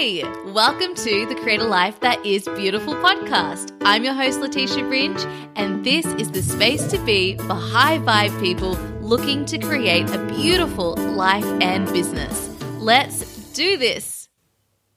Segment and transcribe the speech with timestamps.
[0.00, 3.76] Hey, welcome to the Create a Life That Is Beautiful podcast.
[3.82, 5.22] I'm your host, Letitia Ringe,
[5.56, 10.24] and this is the space to be for high vibe people looking to create a
[10.24, 12.48] beautiful life and business.
[12.78, 14.30] Let's do this.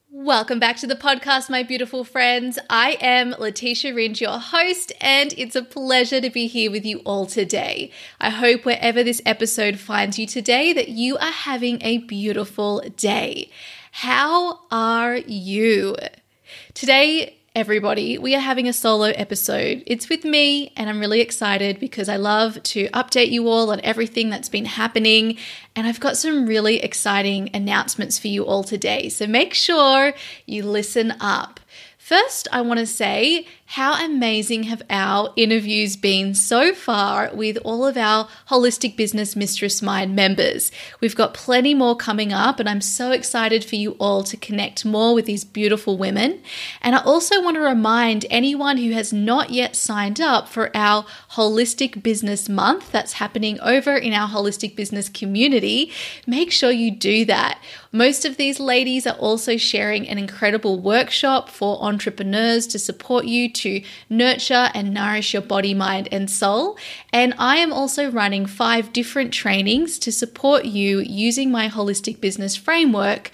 [0.10, 2.58] Welcome back to the podcast, my beautiful friends.
[2.70, 7.00] I am Letitia Ringe, your host, and it's a pleasure to be here with you
[7.00, 7.92] all today.
[8.22, 13.50] I hope wherever this episode finds you today that you are having a beautiful day.
[13.96, 15.96] How are you?
[16.74, 19.84] Today, everybody, we are having a solo episode.
[19.86, 23.80] It's with me, and I'm really excited because I love to update you all on
[23.82, 25.38] everything that's been happening.
[25.76, 29.10] And I've got some really exciting announcements for you all today.
[29.10, 30.14] So make sure
[30.48, 31.60] you listen up.
[32.00, 37.88] First, I want to say how amazing have our interviews been so far with all
[37.88, 40.72] of our Holistic Business Mistress Mind members?
[41.02, 44.86] We've got plenty more coming up, and I'm so excited for you all to connect
[44.86, 46.40] more with these beautiful women.
[46.84, 51.08] And I also want to remind anyone who has not yet signed up for our
[51.32, 55.92] Holistic Business Month that's happening over in our Holistic Business community,
[56.28, 57.60] make sure you do that.
[57.92, 63.52] Most of these ladies are also sharing an incredible workshop for entrepreneurs to support you
[63.54, 63.63] to
[64.10, 66.78] nurture and nourish your body, mind, and soul.
[67.12, 72.56] And I am also running five different trainings to support you using my holistic business
[72.56, 73.32] framework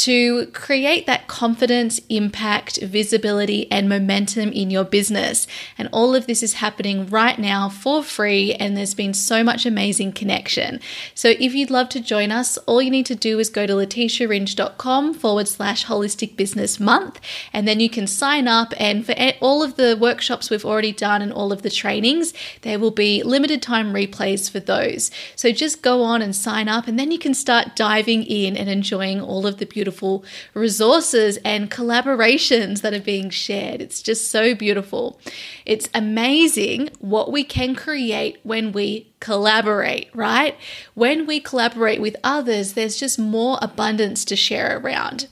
[0.00, 5.46] to create that confidence, impact, visibility, and momentum in your business.
[5.76, 9.66] And all of this is happening right now for free, and there's been so much
[9.66, 10.80] amazing connection.
[11.14, 13.74] So if you'd love to join us, all you need to do is go to
[13.74, 17.20] letitiaringe.com forward slash holistic business month,
[17.52, 18.72] and then you can sign up.
[18.78, 22.78] And for all of the workshops we've already done and all of the trainings, there
[22.78, 25.10] will be limited time replays for those.
[25.36, 28.70] So just go on and sign up, and then you can start diving in and
[28.70, 30.24] enjoying all of the beautiful beautiful
[30.54, 33.82] resources and collaborations that are being shared.
[33.82, 35.18] It's just so beautiful.
[35.66, 40.56] It's amazing what we can create when we collaborate, right?
[40.94, 45.26] When we collaborate with others, there's just more abundance to share around.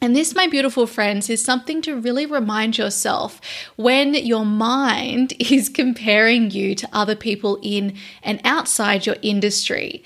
[0.00, 3.42] And this, my beautiful friends, is something to really remind yourself
[3.76, 10.02] when your mind is comparing you to other people in and outside your industry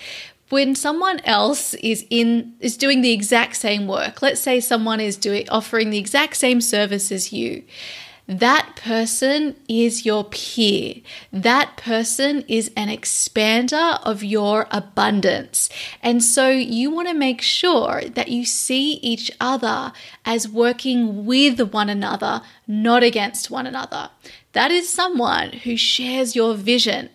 [0.49, 5.17] when someone else is in is doing the exact same work let's say someone is
[5.17, 7.63] doing offering the exact same service as you
[8.29, 10.97] that person is your peer.
[11.33, 15.69] That person is an expander of your abundance.
[16.03, 19.93] And so you want to make sure that you see each other
[20.25, 24.11] as working with one another, not against one another.
[24.55, 27.11] That is someone who shares your vision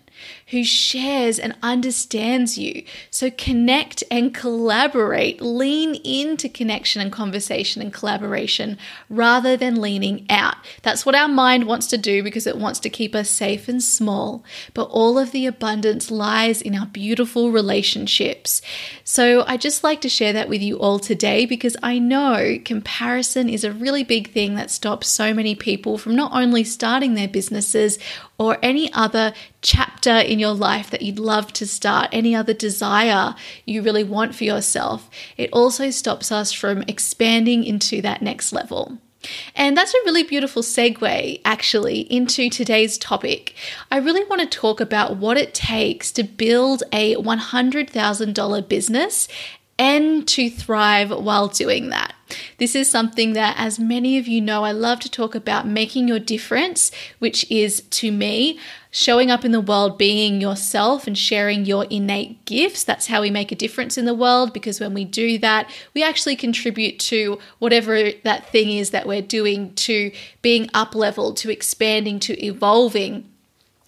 [0.51, 2.83] who shares and understands you.
[3.09, 5.41] So connect and collaborate.
[5.41, 8.77] Lean into connection and conversation and collaboration
[9.09, 10.55] rather than leaning out.
[10.83, 13.81] That's what our mind wants to do because it wants to keep us safe and
[13.81, 14.43] small.
[14.73, 18.61] But all of the abundance lies in our beautiful relationships.
[19.05, 23.47] So I just like to share that with you all today because I know comparison
[23.47, 27.29] is a really big thing that stops so many people from not only starting their
[27.29, 27.97] businesses
[28.41, 33.35] or any other chapter in your life that you'd love to start, any other desire
[33.65, 38.97] you really want for yourself, it also stops us from expanding into that next level.
[39.55, 43.53] And that's a really beautiful segue, actually, into today's topic.
[43.91, 49.27] I really want to talk about what it takes to build a $100,000 business
[49.77, 52.13] and to thrive while doing that.
[52.57, 56.07] This is something that, as many of you know, I love to talk about making
[56.07, 58.59] your difference, which is to me
[58.91, 62.83] showing up in the world, being yourself, and sharing your innate gifts.
[62.83, 66.03] That's how we make a difference in the world because when we do that, we
[66.03, 70.11] actually contribute to whatever that thing is that we're doing, to
[70.41, 73.30] being up leveled, to expanding, to evolving.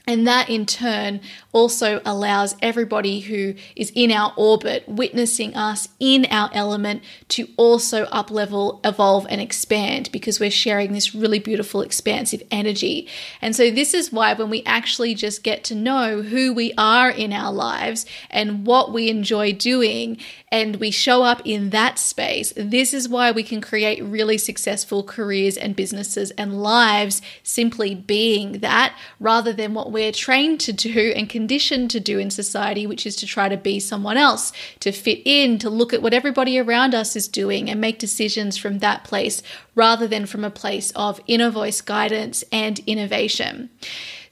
[0.05, 1.21] And that in turn
[1.53, 8.03] also allows everybody who is in our orbit, witnessing us in our element, to also
[8.05, 13.07] up level, evolve, and expand because we're sharing this really beautiful, expansive energy.
[13.41, 17.09] And so, this is why when we actually just get to know who we are
[17.09, 20.17] in our lives and what we enjoy doing,
[20.51, 25.01] and we show up in that space, this is why we can create really successful
[25.01, 31.13] careers and businesses and lives simply being that rather than what we're trained to do
[31.15, 34.91] and conditioned to do in society, which is to try to be someone else, to
[34.91, 38.79] fit in, to look at what everybody around us is doing and make decisions from
[38.79, 39.41] that place
[39.75, 43.69] rather than from a place of inner voice guidance and innovation.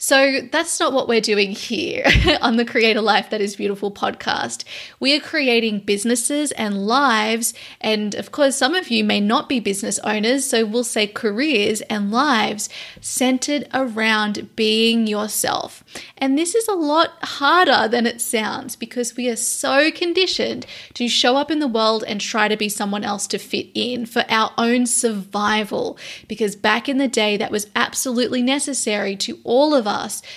[0.04, 2.04] So that's not what we're doing here
[2.42, 4.64] on the Create a Life That Is Beautiful podcast.
[5.00, 7.54] We are creating businesses and lives.
[7.80, 10.44] And of course, some of you may not be business owners.
[10.44, 12.68] So we'll say careers and lives
[13.00, 15.84] centered around being yourself.
[16.18, 20.66] And this is a lot harder than it sounds because we are so conditioned
[20.96, 24.08] to show up in the world and try to be someone else to fit in
[24.08, 25.96] for our own survival.
[26.28, 29.91] Because back in the day, that was absolutely necessary to all of us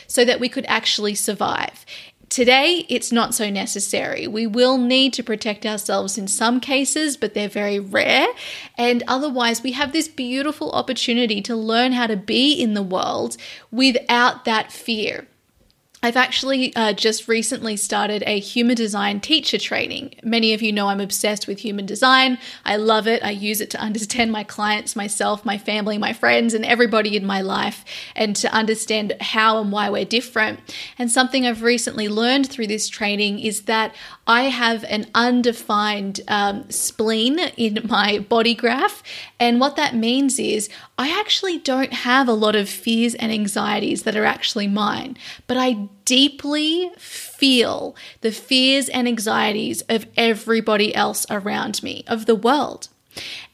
[0.07, 1.85] so that we could actually survive.
[2.35, 4.27] Today, it's not so necessary.
[4.27, 8.27] We will need to protect ourselves in some cases, but they're very rare.
[8.77, 13.37] And otherwise, we have this beautiful opportunity to learn how to be in the world
[13.71, 15.29] without that fear.
[16.05, 20.17] I've actually uh, just recently started a human design teacher training.
[20.23, 22.37] Many of you know I'm obsessed with human design.
[22.63, 23.25] I love it.
[23.25, 27.25] I use it to understand my clients, myself, my family, my friends, and everybody in
[27.25, 30.61] my life, and to understand how and why we're different.
[30.99, 33.95] And something I've recently learned through this training is that
[34.27, 39.03] I have an undefined um, spleen in my body graph.
[39.41, 40.69] And what that means is
[40.99, 45.17] I actually don't have a lot of fears and anxieties that are actually mine,
[45.47, 52.35] but I deeply feel the fears and anxieties of everybody else around me, of the
[52.35, 52.89] world.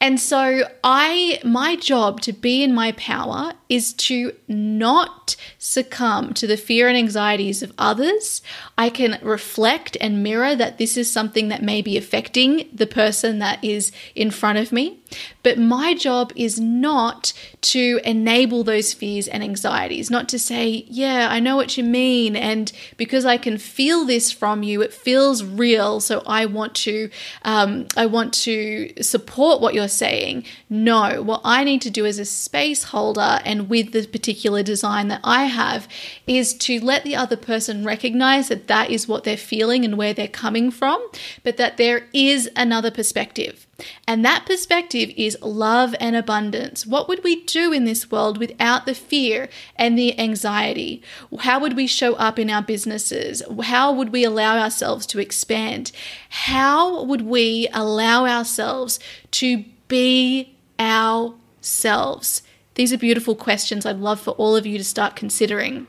[0.00, 6.47] And so I my job to be in my power is to not succumb to
[6.47, 8.43] the fear and anxieties of others.
[8.76, 13.38] I can reflect and mirror that this is something that may be affecting the person
[13.38, 14.99] that is in front of me.
[15.43, 17.32] But my job is not
[17.62, 22.37] to enable those fears and anxieties, not to say, yeah, I know what you mean.
[22.37, 26.00] And because I can feel this from you, it feels real.
[26.00, 27.11] So I want to,
[27.43, 30.44] um, I want to support what you're saying.
[30.69, 35.08] No, what I need to do as a space holder and with the particular design
[35.08, 35.88] that I have
[36.26, 40.14] is to let the other person recognize that that is what they're feeling and where
[40.14, 41.06] they're coming from,
[41.42, 43.66] but that there is another perspective.
[44.06, 46.87] And that perspective is love and abundance.
[46.87, 51.03] What would we do in this world without the fear and the anxiety?
[51.41, 53.43] How would we show up in our businesses?
[53.62, 55.93] How would we allow ourselves to expand?
[56.31, 58.99] How would we allow ourselves
[59.32, 62.43] to be ourselves?
[62.75, 65.87] These are beautiful questions I'd love for all of you to start considering.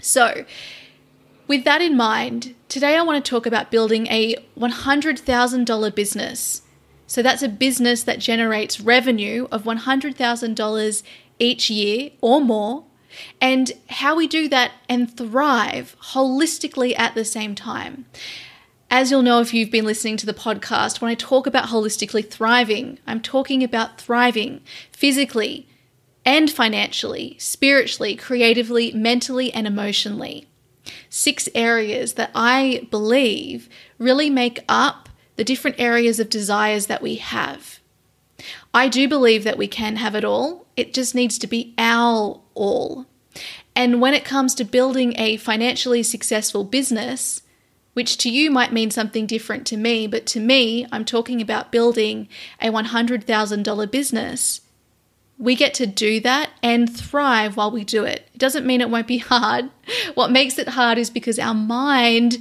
[0.00, 0.44] So,
[1.48, 6.62] with that in mind, today I want to talk about building a $100,000 business.
[7.08, 11.02] So that's a business that generates revenue of $100,000
[11.38, 12.84] each year or more,
[13.40, 18.04] and how we do that and thrive holistically at the same time.
[18.90, 22.28] As you'll know if you've been listening to the podcast, when I talk about holistically
[22.28, 24.60] thriving, I'm talking about thriving
[24.92, 25.66] physically
[26.26, 30.46] and financially, spiritually, creatively, mentally, and emotionally.
[31.08, 33.68] Six areas that I believe
[33.98, 35.07] really make up
[35.38, 37.78] the different areas of desires that we have.
[38.74, 40.66] I do believe that we can have it all.
[40.76, 43.06] It just needs to be our all.
[43.76, 47.42] And when it comes to building a financially successful business,
[47.94, 51.70] which to you might mean something different to me, but to me, I'm talking about
[51.70, 52.28] building
[52.60, 54.60] a $100,000 business.
[55.38, 58.28] We get to do that and thrive while we do it.
[58.34, 59.70] It doesn't mean it won't be hard.
[60.14, 62.38] What makes it hard is because our mind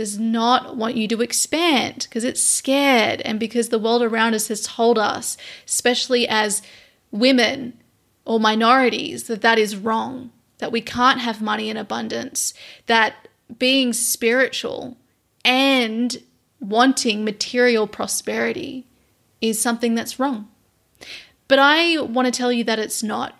[0.00, 4.48] does not want you to expand because it's scared and because the world around us
[4.48, 5.36] has told us,
[5.66, 6.62] especially as
[7.10, 7.78] women
[8.24, 12.54] or minorities, that that is wrong, that we can't have money in abundance,
[12.86, 13.28] that
[13.58, 14.96] being spiritual
[15.44, 16.22] and
[16.60, 18.86] wanting material prosperity
[19.42, 20.48] is something that's wrong.
[21.46, 23.38] But I want to tell you that it's not.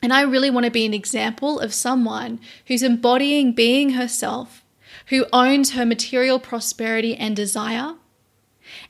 [0.00, 4.62] And I really want to be an example of someone who's embodying being herself
[5.06, 7.94] who owns her material prosperity and desire,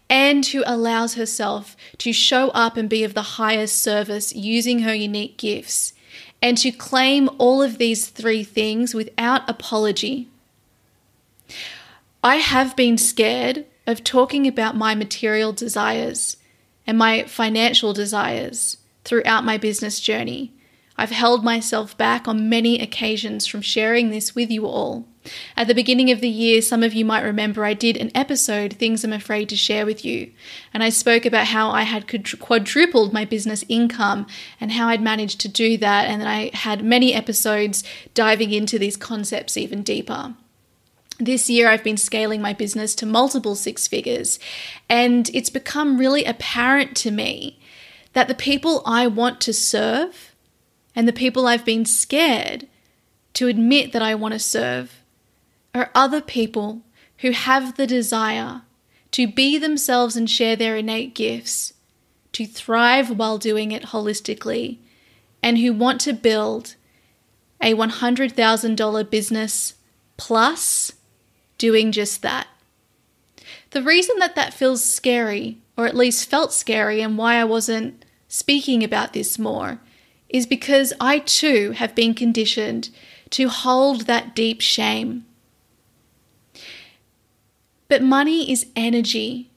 [0.08, 4.94] and who allows herself to show up and be of the highest service using her
[4.94, 5.92] unique gifts,
[6.40, 10.28] and to claim all of these three things without apology.
[12.22, 16.36] I have been scared of talking about my material desires
[16.86, 20.52] and my financial desires throughout my business journey.
[20.98, 25.06] I've held myself back on many occasions from sharing this with you all.
[25.56, 28.74] At the beginning of the year, some of you might remember I did an episode,
[28.74, 30.30] Things I'm Afraid to Share with You,
[30.72, 32.06] and I spoke about how I had
[32.38, 34.26] quadrupled my business income
[34.60, 37.82] and how I'd managed to do that, and then I had many episodes
[38.14, 40.34] diving into these concepts even deeper.
[41.18, 44.38] This year, I've been scaling my business to multiple six figures,
[44.88, 47.58] and it's become really apparent to me
[48.12, 50.25] that the people I want to serve
[50.96, 52.66] and the people I've been scared
[53.34, 55.02] to admit that I want to serve
[55.74, 56.80] are other people
[57.18, 58.62] who have the desire
[59.12, 61.74] to be themselves and share their innate gifts,
[62.32, 64.78] to thrive while doing it holistically,
[65.42, 66.76] and who want to build
[67.60, 69.74] a $100,000 business
[70.16, 70.92] plus
[71.58, 72.46] doing just that.
[73.70, 78.04] The reason that that feels scary, or at least felt scary, and why I wasn't
[78.28, 79.80] speaking about this more,
[80.28, 82.90] is because I too have been conditioned
[83.30, 85.24] to hold that deep shame.
[87.88, 89.50] But money is energy.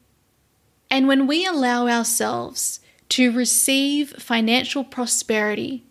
[0.90, 5.84] And when we allow ourselves to receive financial prosperity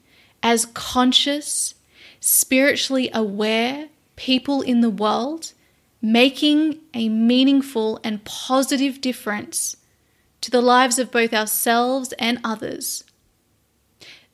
[0.43, 1.75] as conscious,
[2.21, 5.53] spiritually aware people in the world,
[6.01, 9.77] making a meaningful and positive difference
[10.41, 13.05] to the lives of both ourselves and others,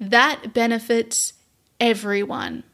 [0.00, 1.34] that benefits
[1.80, 2.64] everyone.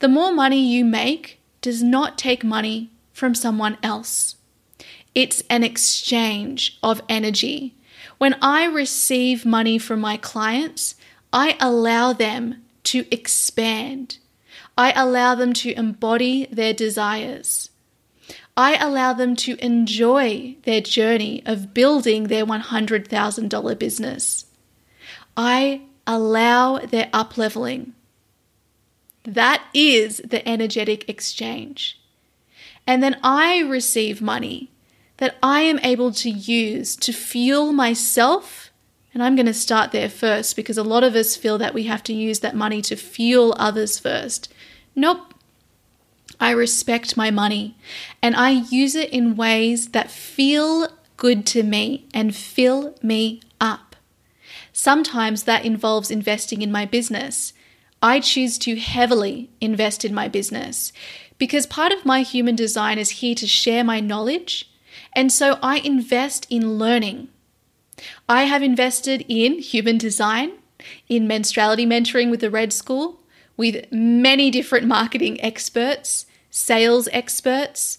[0.00, 4.36] The more money you make does not take money from someone else.
[5.14, 7.74] It's an exchange of energy.
[8.18, 10.94] When I receive money from my clients,
[11.32, 14.18] I allow them to expand.
[14.76, 17.70] I allow them to embody their desires.
[18.56, 24.46] I allow them to enjoy their journey of building their $100,000 business.
[25.36, 27.92] I allow their upleveling.
[29.22, 32.00] That is the energetic exchange.
[32.86, 34.70] And then I receive money
[35.18, 38.70] that I am able to use to fuel myself.
[39.12, 41.82] And I'm going to start there first because a lot of us feel that we
[41.84, 44.52] have to use that money to fuel others first.
[44.96, 45.34] Nope.
[46.40, 47.76] I respect my money
[48.22, 53.42] and I use it in ways that feel good to me and fill me.
[54.78, 57.52] Sometimes that involves investing in my business.
[58.00, 60.92] I choose to heavily invest in my business
[61.36, 64.70] because part of my human design is here to share my knowledge.
[65.14, 67.26] And so I invest in learning.
[68.28, 70.52] I have invested in human design,
[71.08, 73.18] in menstruality mentoring with the Red School,
[73.56, 77.98] with many different marketing experts, sales experts.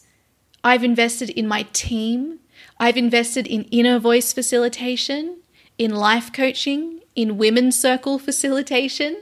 [0.64, 2.40] I've invested in my team.
[2.80, 5.40] I've invested in inner voice facilitation,
[5.80, 9.18] in life coaching, in women's circle facilitation.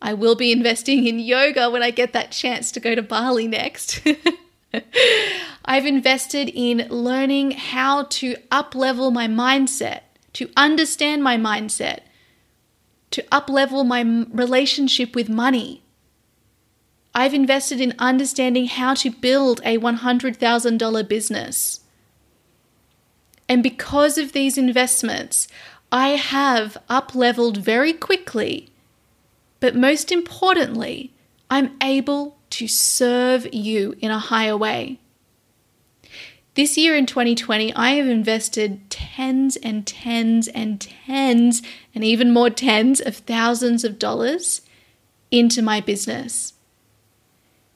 [0.00, 3.46] I will be investing in yoga when I get that chance to go to Bali
[3.46, 4.00] next.
[5.64, 10.00] I've invested in learning how to uplevel my mindset,
[10.32, 12.00] to understand my mindset,
[13.10, 14.00] to uplevel my
[14.30, 15.82] relationship with money.
[17.14, 21.80] I've invested in understanding how to build a $100,000 business.
[23.48, 25.48] And because of these investments,
[25.90, 28.70] I have upleveled very quickly.
[29.60, 31.12] But most importantly,
[31.50, 34.98] I'm able to serve you in a higher way.
[36.54, 41.62] This year in 2020, I have invested tens and tens and tens
[41.94, 44.62] and even more tens of thousands of dollars
[45.30, 46.54] into my business.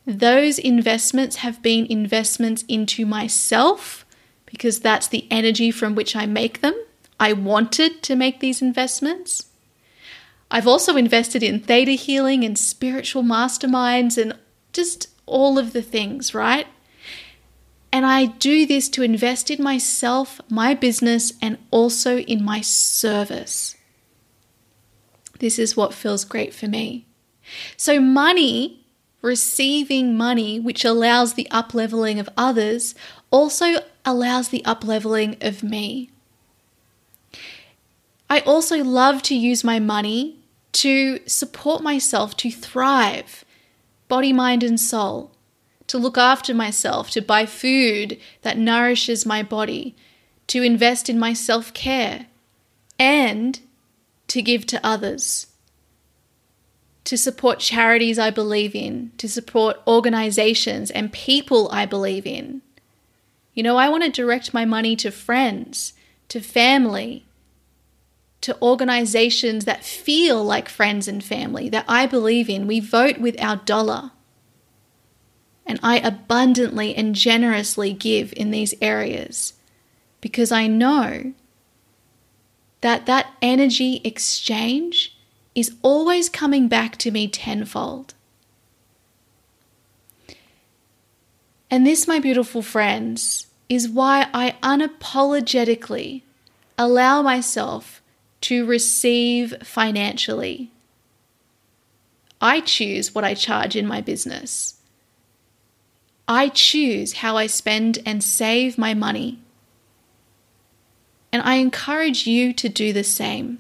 [0.05, 4.05] Those investments have been investments into myself
[4.47, 6.75] because that's the energy from which I make them.
[7.23, 9.47] I wanted to make these investments.
[10.51, 14.37] I've also invested in theta healing and spiritual masterminds and
[14.73, 16.67] just all of the things, right?
[17.93, 23.77] And I do this to invest in myself, my business, and also in my service.
[25.39, 27.07] This is what feels great for me.
[27.77, 28.85] So, money,
[29.21, 32.97] receiving money, which allows the upleveling of others,
[33.31, 36.11] also allows the upleveling of me.
[38.33, 40.39] I also love to use my money
[40.73, 43.45] to support myself to thrive,
[44.09, 45.33] body, mind, and soul,
[45.89, 49.95] to look after myself, to buy food that nourishes my body,
[50.47, 52.25] to invest in my self care,
[52.99, 53.61] and
[54.29, 55.49] to give to others.
[57.05, 62.63] To support charities I believe in, to support organizations and people I believe in.
[63.53, 65.93] You know, I want to direct my money to friends,
[66.29, 67.27] to family,
[68.43, 72.67] to organizations that feel like friends and family that I believe in.
[72.67, 74.11] We vote with our dollar.
[75.65, 79.55] And I abundantly and generously give in these areas
[80.21, 81.33] because I know
[82.81, 85.17] that that energy exchange
[85.55, 88.15] is always coming back to me tenfold.
[91.71, 96.23] And this, my beautiful friends, is why I unapologetically
[96.77, 98.02] allow myself
[98.43, 100.71] to receive financially.
[102.41, 104.77] I choose what I charge in my business.
[106.27, 109.39] I choose how I spend and save my money.
[111.33, 113.59] And I encourage you to do the same.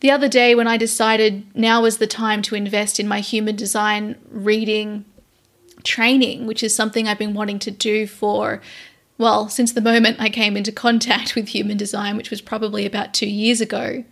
[0.00, 3.56] The other day, when I decided now was the time to invest in my human
[3.56, 5.04] design reading
[5.82, 8.60] training, which is something I've been wanting to do for,
[9.20, 13.12] well, since the moment I came into contact with human design, which was probably about
[13.12, 14.02] two years ago,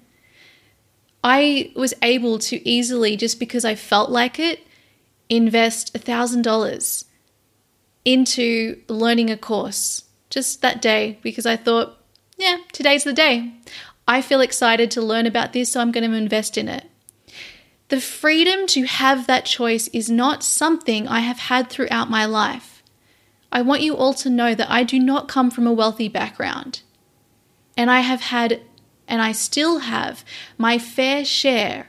[1.24, 4.66] I was able to easily, just because I felt like it,
[5.30, 7.04] invest $1,000
[8.04, 11.96] into learning a course just that day because I thought,
[12.36, 13.54] yeah, today's the day.
[14.06, 16.84] I feel excited to learn about this, so I'm going to invest in it.
[17.88, 22.77] The freedom to have that choice is not something I have had throughout my life.
[23.50, 26.82] I want you all to know that I do not come from a wealthy background.
[27.76, 28.60] And I have had,
[29.06, 30.24] and I still have,
[30.58, 31.88] my fair share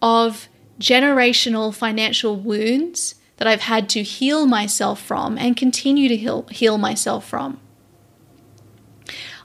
[0.00, 6.46] of generational financial wounds that I've had to heal myself from and continue to heal,
[6.50, 7.58] heal myself from.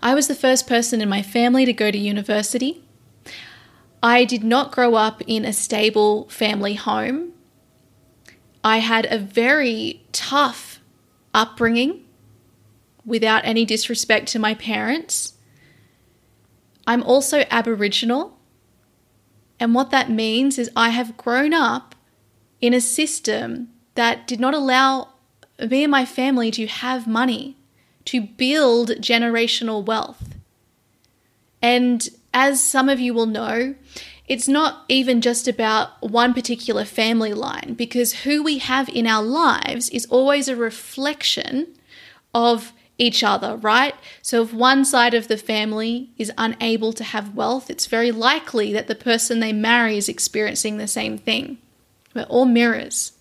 [0.02, 2.84] I was the first person in my family to go to university.
[4.04, 7.34] I did not grow up in a stable family home.
[8.64, 10.67] I had a very tough
[11.38, 12.04] upbringing
[13.06, 15.34] without any disrespect to my parents.
[16.86, 18.38] I'm also Aboriginal.
[19.60, 21.96] And what that means is I have grown up
[22.60, 25.10] in a system that did not allow
[25.60, 27.58] me and my family to have money
[28.06, 30.36] to build generational wealth.
[31.62, 33.76] And as some of you will know,
[34.28, 39.24] it's not even just about one particular family line because who we have in our
[39.24, 41.68] lives is always a reflection
[42.34, 43.94] of each other, right?
[44.22, 48.74] So if one side of the family is unable to have wealth, it's very likely
[48.74, 51.58] that the person they marry is experiencing the same thing.
[52.14, 53.14] We're all mirrors.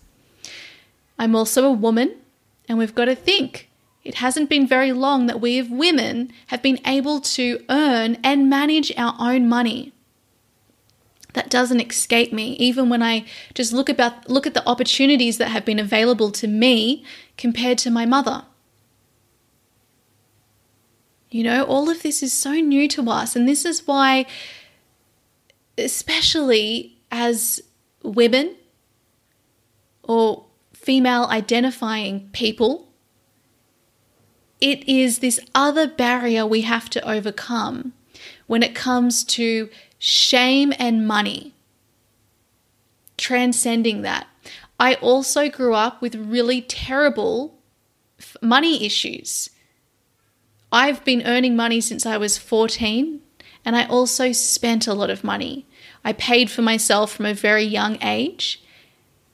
[1.19, 2.15] I'm also a woman,
[2.67, 3.69] and we've got to think
[4.03, 8.49] it hasn't been very long that we as women have been able to earn and
[8.49, 9.93] manage our own money.
[11.37, 13.23] That doesn't escape me, even when I
[13.53, 17.05] just look about look at the opportunities that have been available to me
[17.37, 18.45] compared to my mother.
[21.29, 24.25] You know, all of this is so new to us, and this is why,
[25.77, 27.61] especially as
[28.01, 28.55] women
[30.01, 32.87] or female identifying people,
[34.59, 37.93] it is this other barrier we have to overcome
[38.47, 39.69] when it comes to
[39.99, 41.53] shame and money.
[43.17, 44.27] Transcending that.
[44.79, 47.57] I also grew up with really terrible
[48.41, 49.49] money issues.
[50.71, 53.21] I've been earning money since I was 14,
[53.65, 55.65] and I also spent a lot of money.
[56.03, 58.61] I paid for myself from a very young age,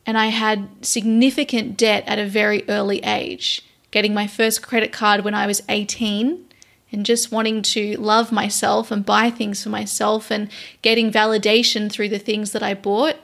[0.05, 5.23] and I had significant debt at a very early age getting my first credit card
[5.23, 6.45] when I was 18
[6.93, 10.49] and just wanting to love myself and buy things for myself and
[10.83, 13.17] getting validation through the things that I bought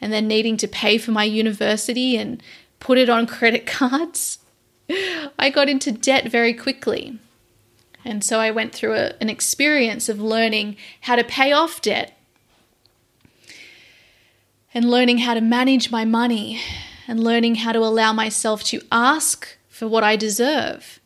[0.00, 2.42] and then needing to pay for my university and
[2.80, 4.38] put it on credit cards.
[5.38, 7.18] I got into debt very quickly.
[8.04, 12.18] And so I went through a, an experience of learning how to pay off debt
[14.74, 16.60] and learning how to manage my money
[17.06, 20.98] and learning how to allow myself to ask for what I deserve.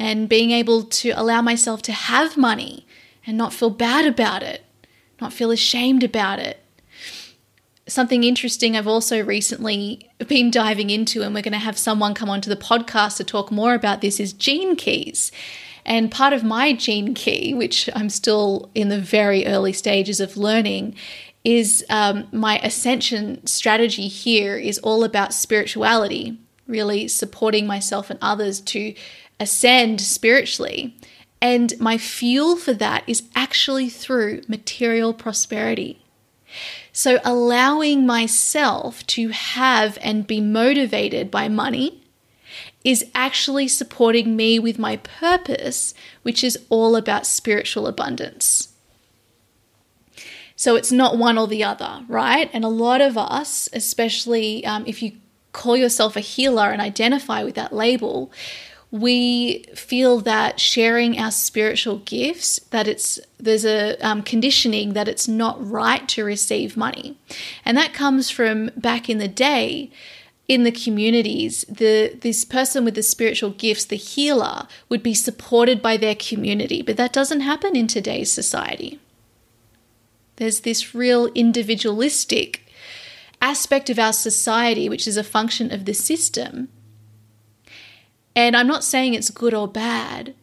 [0.00, 2.86] And being able to allow myself to have money
[3.26, 4.64] and not feel bad about it,
[5.20, 6.64] not feel ashamed about it.
[7.86, 12.30] Something interesting I've also recently been diving into, and we're going to have someone come
[12.30, 15.30] onto the podcast to talk more about this, is gene keys.
[15.84, 20.38] And part of my gene key, which I'm still in the very early stages of
[20.38, 20.94] learning,
[21.44, 26.38] is um, my ascension strategy here is all about spirituality
[26.70, 28.94] really supporting myself and others to
[29.40, 30.94] ascend spiritually.
[31.42, 36.04] And my fuel for that is actually through material prosperity.
[36.92, 42.02] So, allowing myself to have and be motivated by money
[42.84, 48.68] is actually supporting me with my purpose, which is all about spiritual abundance.
[50.56, 52.50] So, it's not one or the other, right?
[52.52, 55.12] And a lot of us, especially um, if you
[55.52, 58.32] call yourself a healer and identify with that label,
[58.90, 65.28] we feel that sharing our spiritual gifts that it's there's a um, conditioning that it's
[65.28, 67.16] not right to receive money
[67.64, 69.90] and that comes from back in the day
[70.48, 75.80] in the communities the this person with the spiritual gifts the healer would be supported
[75.80, 78.98] by their community but that doesn't happen in today's society
[80.40, 82.66] There's this real individualistic
[83.42, 86.68] aspect of our society, which is a function of the system.
[88.34, 90.34] And I'm not saying it's good or bad,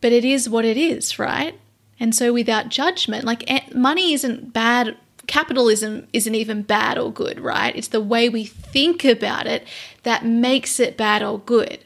[0.00, 1.58] but it is what it is, right?
[1.98, 7.40] And so without judgment, like eh, money isn't bad, capitalism isn't even bad or good,
[7.40, 7.76] right?
[7.76, 9.66] It's the way we think about it
[10.04, 11.84] that makes it bad or good.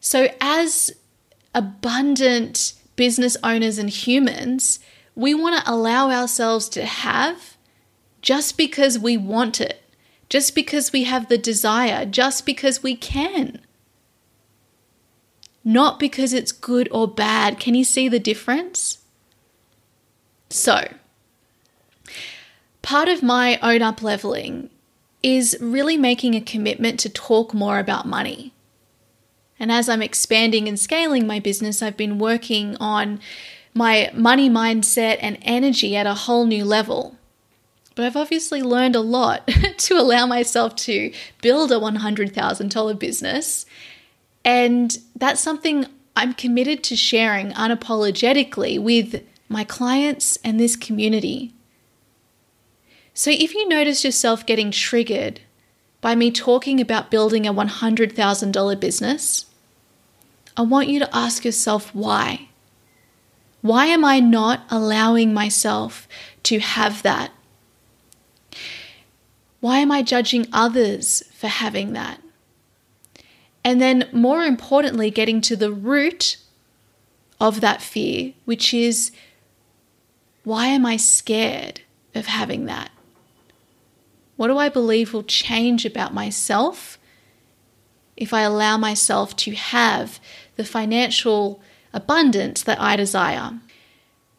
[0.00, 0.90] So as
[1.54, 4.80] abundant business owners and humans,
[5.14, 7.56] we want to allow ourselves to have
[8.20, 9.82] just because we want it,
[10.28, 13.60] just because we have the desire, just because we can.
[15.64, 17.58] Not because it's good or bad.
[17.58, 18.98] Can you see the difference?
[20.50, 20.88] So,
[22.80, 24.70] part of my own up leveling
[25.22, 28.54] is really making a commitment to talk more about money.
[29.60, 33.20] And as I'm expanding and scaling my business, I've been working on
[33.74, 37.17] my money mindset and energy at a whole new level.
[37.98, 39.44] But I've obviously learned a lot
[39.76, 43.66] to allow myself to build a $100,000 business.
[44.44, 45.84] And that's something
[46.14, 51.52] I'm committed to sharing unapologetically with my clients and this community.
[53.14, 55.40] So if you notice yourself getting triggered
[56.00, 59.46] by me talking about building a $100,000 business,
[60.56, 62.48] I want you to ask yourself why.
[63.60, 66.06] Why am I not allowing myself
[66.44, 67.32] to have that?
[69.60, 72.20] Why am I judging others for having that?
[73.64, 76.36] And then, more importantly, getting to the root
[77.40, 79.10] of that fear, which is
[80.44, 81.82] why am I scared
[82.14, 82.90] of having that?
[84.36, 86.98] What do I believe will change about myself
[88.16, 90.20] if I allow myself to have
[90.56, 93.52] the financial abundance that I desire.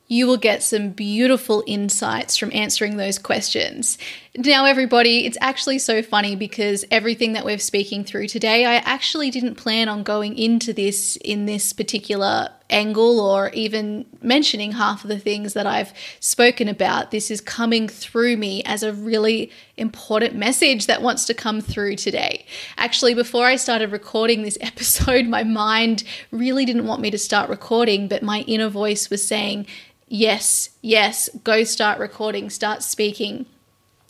[0.08, 3.97] You will get some beautiful insights from answering those questions.
[4.37, 9.31] Now, everybody, it's actually so funny because everything that we're speaking through today, I actually
[9.31, 15.09] didn't plan on going into this in this particular angle or even mentioning half of
[15.09, 17.09] the things that I've spoken about.
[17.09, 21.95] This is coming through me as a really important message that wants to come through
[21.95, 22.45] today.
[22.77, 27.49] Actually, before I started recording this episode, my mind really didn't want me to start
[27.49, 29.65] recording, but my inner voice was saying,
[30.07, 33.47] Yes, yes, go start recording, start speaking.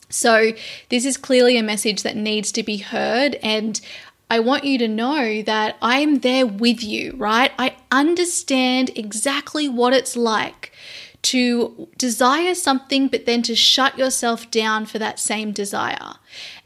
[0.10, 0.54] So,
[0.90, 3.36] this is clearly a message that needs to be heard.
[3.44, 3.80] And
[4.30, 7.52] I want you to know that I'm there with you, right?
[7.58, 10.72] I understand exactly what it's like
[11.22, 16.16] to desire something, but then to shut yourself down for that same desire.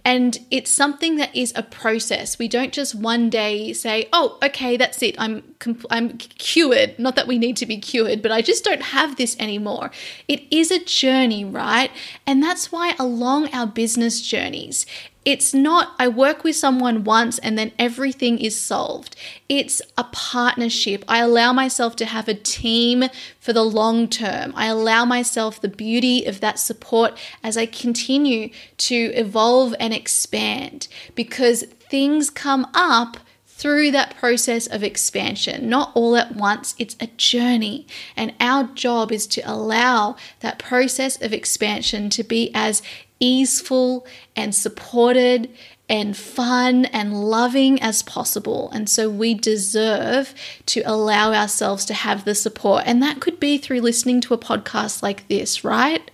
[0.06, 2.38] And it's something that is a process.
[2.38, 5.16] We don't just one day say, "Oh, okay, that's it.
[5.18, 5.44] I'm
[5.90, 9.38] I'm cured." Not that we need to be cured, but I just don't have this
[9.40, 9.92] anymore.
[10.28, 11.90] It is a journey, right?
[12.28, 14.86] And that's why along our business journeys,
[15.26, 19.16] it's not, I work with someone once and then everything is solved.
[19.48, 21.06] It's a partnership.
[21.08, 23.06] I allow myself to have a team
[23.40, 24.54] for the long term.
[24.56, 30.88] I allow myself the beauty of that support as I continue to evolve and expand
[31.16, 33.18] because things come up
[33.64, 36.76] through that process of expansion, not all at once.
[36.78, 37.88] It's a journey.
[38.18, 42.82] And our job is to allow that process of expansion to be as
[43.20, 45.50] easeful and supported
[45.90, 48.70] and fun and loving as possible.
[48.72, 50.34] And so we deserve
[50.68, 52.84] to allow ourselves to have the support.
[52.86, 56.10] And that could be through listening to a podcast like this, right?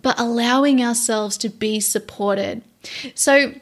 [0.00, 2.62] But allowing ourselves to be supported.
[3.14, 3.54] So,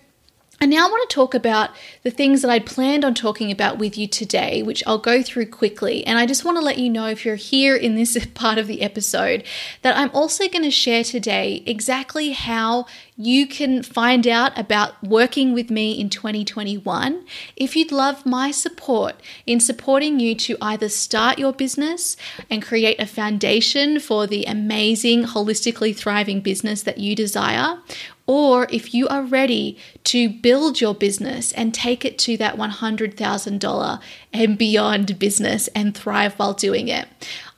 [0.62, 1.70] I now I want to talk about
[2.02, 5.46] the things that I'd planned on talking about with you today, which I'll go through
[5.46, 6.06] quickly.
[6.06, 8.66] And I just want to let you know if you're here in this part of
[8.66, 9.42] the episode
[9.80, 12.84] that I'm also going to share today exactly how
[13.20, 17.22] you can find out about working with me in 2021
[17.54, 22.16] if you'd love my support in supporting you to either start your business
[22.48, 27.78] and create a foundation for the amazing, holistically thriving business that you desire,
[28.26, 34.00] or if you are ready to build your business and take it to that $100,000
[34.32, 37.06] and beyond business and thrive while doing it.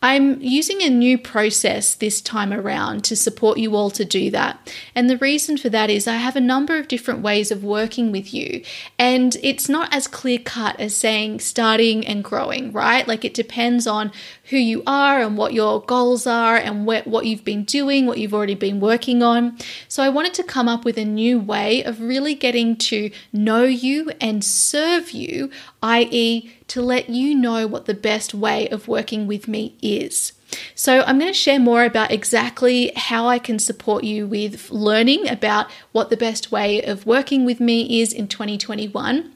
[0.02, 4.72] I'm using a new process this time around to support you all to do that.
[4.96, 8.10] And the reason for that is I have a number of different ways of working
[8.10, 8.64] with you.
[8.98, 13.06] And it's not as clear cut as saying starting and growing, right?
[13.06, 14.10] Like it depends on
[14.52, 18.18] who you are and what your goals are and what, what you've been doing, what
[18.18, 19.56] you've already been working on.
[19.88, 23.64] So I wanted to come up with a new way of really getting to know
[23.64, 25.50] you and serve you,
[25.82, 30.32] i.e., to let you know what the best way of working with me is.
[30.74, 35.26] So, I'm going to share more about exactly how I can support you with learning
[35.26, 39.32] about what the best way of working with me is in 2021.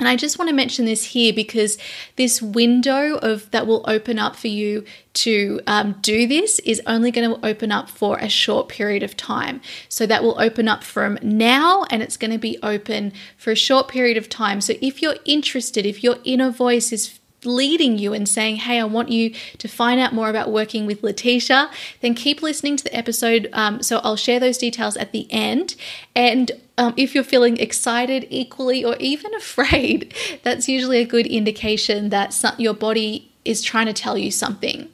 [0.00, 1.78] And I just want to mention this here because
[2.16, 7.12] this window of that will open up for you to um, do this is only
[7.12, 9.60] going to open up for a short period of time.
[9.88, 13.56] So that will open up from now and it's going to be open for a
[13.56, 14.60] short period of time.
[14.60, 18.84] So if you're interested, if your inner voice is leading you and saying, Hey, I
[18.84, 22.96] want you to find out more about working with Letitia, then keep listening to the
[22.96, 23.48] episode.
[23.52, 25.74] Um, so I'll share those details at the end.
[26.14, 32.10] And um, if you're feeling excited equally or even afraid, that's usually a good indication
[32.10, 34.88] that your body is trying to tell you something.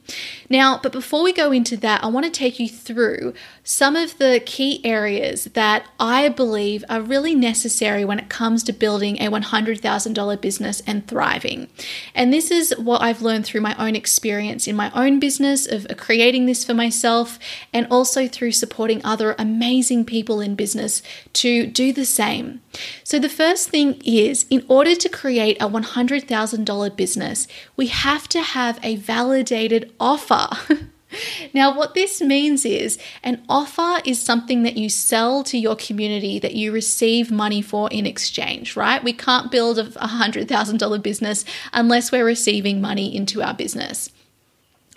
[0.49, 3.33] Now, but before we go into that, I want to take you through
[3.63, 8.73] some of the key areas that I believe are really necessary when it comes to
[8.73, 11.69] building a $100,000 business and thriving.
[12.13, 15.87] And this is what I've learned through my own experience in my own business of
[15.97, 17.39] creating this for myself
[17.71, 21.01] and also through supporting other amazing people in business
[21.33, 22.61] to do the same.
[23.03, 28.40] So, the first thing is in order to create a $100,000 business, we have to
[28.41, 30.49] have a validated offer.
[31.53, 36.39] Now, what this means is an offer is something that you sell to your community
[36.39, 39.03] that you receive money for in exchange, right?
[39.03, 44.09] We can't build a $100,000 business unless we're receiving money into our business.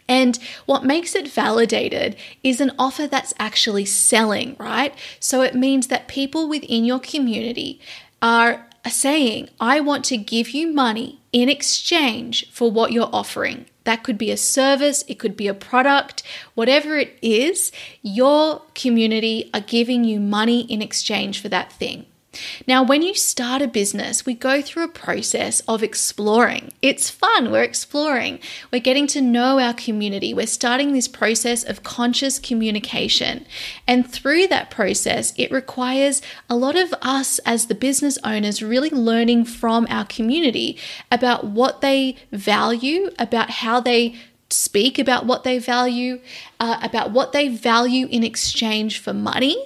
[0.06, 4.94] And what makes it validated is an offer that's actually selling, right?
[5.18, 7.80] So it means that people within your community
[8.20, 13.66] are saying, I want to give you money in exchange for what you're offering.
[13.84, 16.22] That could be a service, it could be a product,
[16.54, 17.70] whatever it is,
[18.02, 22.06] your community are giving you money in exchange for that thing.
[22.66, 26.72] Now, when you start a business, we go through a process of exploring.
[26.82, 28.40] It's fun, we're exploring,
[28.72, 33.46] we're getting to know our community, we're starting this process of conscious communication.
[33.86, 38.90] And through that process, it requires a lot of us as the business owners really
[38.90, 40.78] learning from our community
[41.10, 44.14] about what they value, about how they
[44.50, 46.20] speak about what they value,
[46.60, 49.56] uh, about what they value in exchange for money,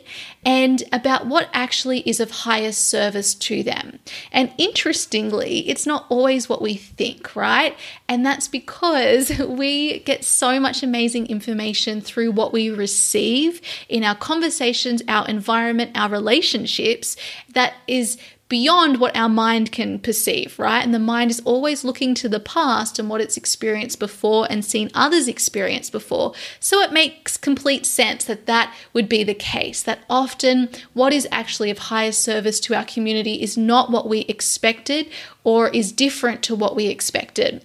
[0.44, 3.98] and about what actually is of highest service to them.
[4.32, 7.76] And interestingly, it's not always what we think, right?
[8.08, 14.14] And that's because we get so much amazing information through what we receive in our
[14.14, 17.16] conversations, our environment, our relationships
[17.54, 20.82] that is beyond what our mind can perceive, right?
[20.82, 24.64] And the mind is always looking to the past and what it's experienced before and
[24.64, 26.32] seen others experience before.
[26.58, 31.28] So it makes complete sense that that would be the case, that often what is
[31.30, 35.08] actually of highest service to our community is not what we expected
[35.44, 37.62] or is different to what we expected.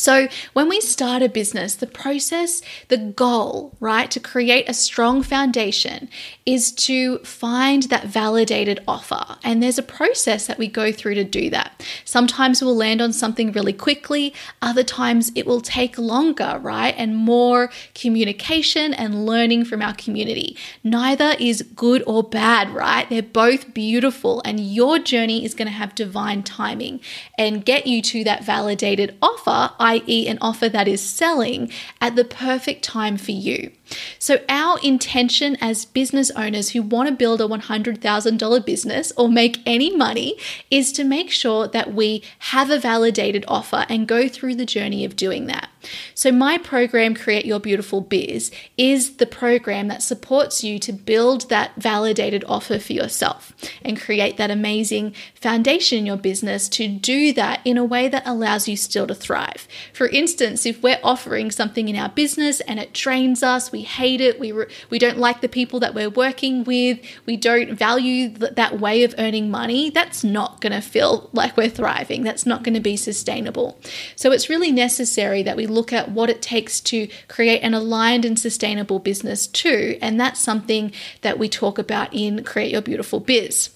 [0.00, 5.22] So, when we start a business, the process, the goal, right, to create a strong
[5.22, 6.08] foundation
[6.46, 9.36] is to find that validated offer.
[9.44, 11.84] And there's a process that we go through to do that.
[12.06, 14.32] Sometimes we'll land on something really quickly,
[14.62, 20.56] other times it will take longer, right, and more communication and learning from our community.
[20.82, 23.06] Neither is good or bad, right?
[23.10, 27.00] They're both beautiful, and your journey is going to have divine timing
[27.36, 32.24] and get you to that validated offer i.e., an offer that is selling at the
[32.24, 33.72] perfect time for you.
[34.18, 39.60] So, our intention as business owners who want to build a $100,000 business or make
[39.66, 40.36] any money
[40.70, 45.04] is to make sure that we have a validated offer and go through the journey
[45.04, 45.70] of doing that.
[46.14, 51.48] So, my program, Create Your Beautiful Biz, is the program that supports you to build
[51.48, 57.32] that validated offer for yourself and create that amazing foundation in your business to do
[57.32, 59.66] that in a way that allows you still to thrive.
[59.92, 64.20] For instance, if we're offering something in our business and it drains us, we hate
[64.20, 68.30] it, we, re- we don't like the people that we're working with, we don't value
[68.30, 72.22] th- that way of earning money, that's not going to feel like we're thriving.
[72.22, 73.78] That's not going to be sustainable.
[74.16, 78.24] So, it's really necessary that we look at what it takes to create an aligned
[78.24, 79.98] and sustainable business too.
[80.00, 83.70] And that's something that we talk about in Create Your Beautiful Biz.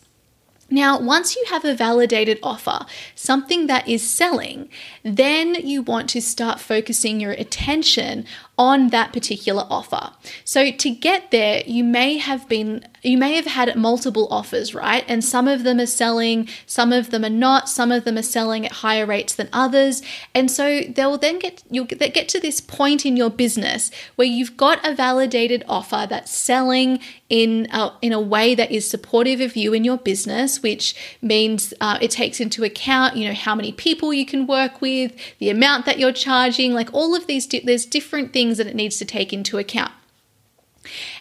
[0.71, 4.71] Now, once you have a validated offer, something that is selling,
[5.03, 8.25] then you want to start focusing your attention
[8.57, 10.13] on that particular offer.
[10.45, 15.05] So, to get there, you may have been you may have had multiple offers, right?
[15.07, 18.23] And some of them are selling, some of them are not, some of them are
[18.23, 20.03] selling at higher rates than others.
[20.35, 24.57] And so they'll then get you'll get to this point in your business where you've
[24.57, 29.57] got a validated offer that's selling in a, in a way that is supportive of
[29.57, 33.73] you and your business, which means uh, it takes into account, you know, how many
[33.73, 37.49] people you can work with, the amount that you're charging, like all of these.
[37.49, 39.93] There's different things that it needs to take into account.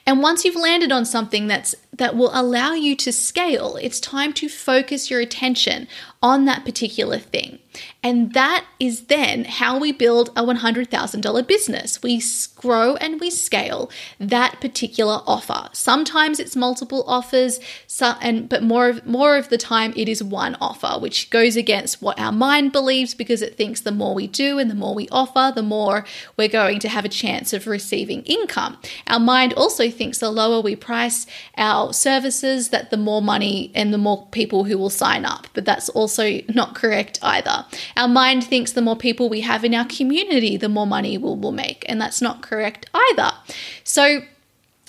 [0.05, 4.33] And once you've landed on something that's that will allow you to scale, it's time
[4.33, 5.87] to focus your attention
[6.23, 7.59] on that particular thing.
[8.01, 12.01] And that is then how we build a $100,000 business.
[12.01, 12.21] We
[12.55, 13.89] grow and we scale
[14.19, 15.69] that particular offer.
[15.73, 20.23] Sometimes it's multiple offers, so, and but more of more of the time it is
[20.23, 24.27] one offer, which goes against what our mind believes because it thinks the more we
[24.27, 26.05] do and the more we offer, the more
[26.37, 28.77] we're going to have a chance of receiving income.
[29.07, 31.25] Our mind also thinks the lower we price
[31.57, 35.47] our services, that the more money and the more people who will sign up.
[35.53, 37.65] But that's also not correct either.
[37.95, 41.37] Our mind thinks the more people we have in our community, the more money we'll,
[41.37, 41.85] we'll make.
[41.87, 43.31] And that's not correct either.
[43.83, 44.23] So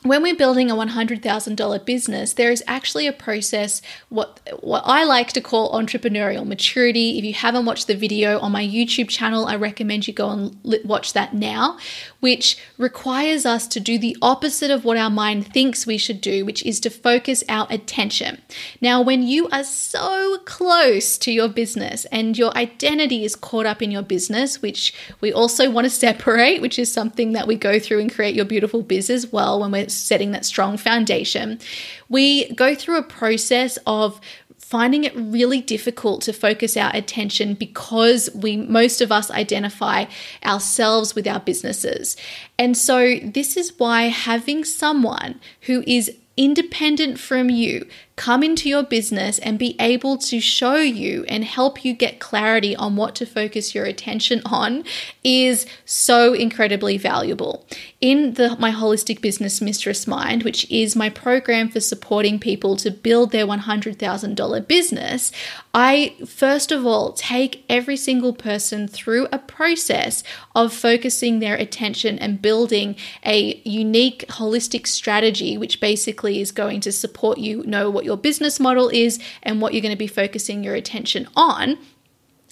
[0.05, 5.33] when we're building a $100,000 business, there is actually a process, what, what I like
[5.33, 7.17] to call entrepreneurial maturity.
[7.19, 10.59] If you haven't watched the video on my YouTube channel, I recommend you go and
[10.85, 11.79] watch that now,
[12.25, 16.43] which requires us to do the opposite of what our mind thinks we should do,
[16.43, 18.41] which is to focus our attention.
[18.81, 23.83] Now, when you are so close to your business and your identity is caught up
[23.83, 27.79] in your business, which we also want to separate, which is something that we go
[27.79, 31.61] through and create your beautiful biz as well when we're setting that strong foundation,
[32.09, 34.19] we go through a process of
[34.65, 40.07] finding it really difficult to focus our attention because we most of us identify
[40.43, 42.17] ourselves with our businesses.
[42.59, 48.85] And so this is why having someone who is independent from you come into your
[48.85, 53.27] business and be able to show you and help you get clarity on what to
[53.27, 54.85] focus your attention on
[55.25, 57.67] is so incredibly valuable.
[58.01, 62.91] In the my holistic business mistress mind, which is my program for supporting people to
[62.91, 65.33] build their $100,000 business,
[65.73, 70.23] I first of all take every single person through a process
[70.55, 76.93] of focusing their attention and building a unique holistic strategy which basically is going to
[76.93, 80.07] support you know what what your business model is and what you're going to be
[80.07, 81.79] focusing your attention on.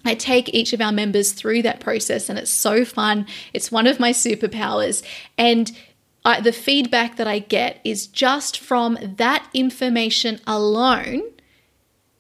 [0.05, 3.27] I take each of our members through that process and it's so fun.
[3.53, 5.05] It's one of my superpowers.
[5.37, 5.71] And
[6.25, 11.23] I, the feedback that I get is just from that information alone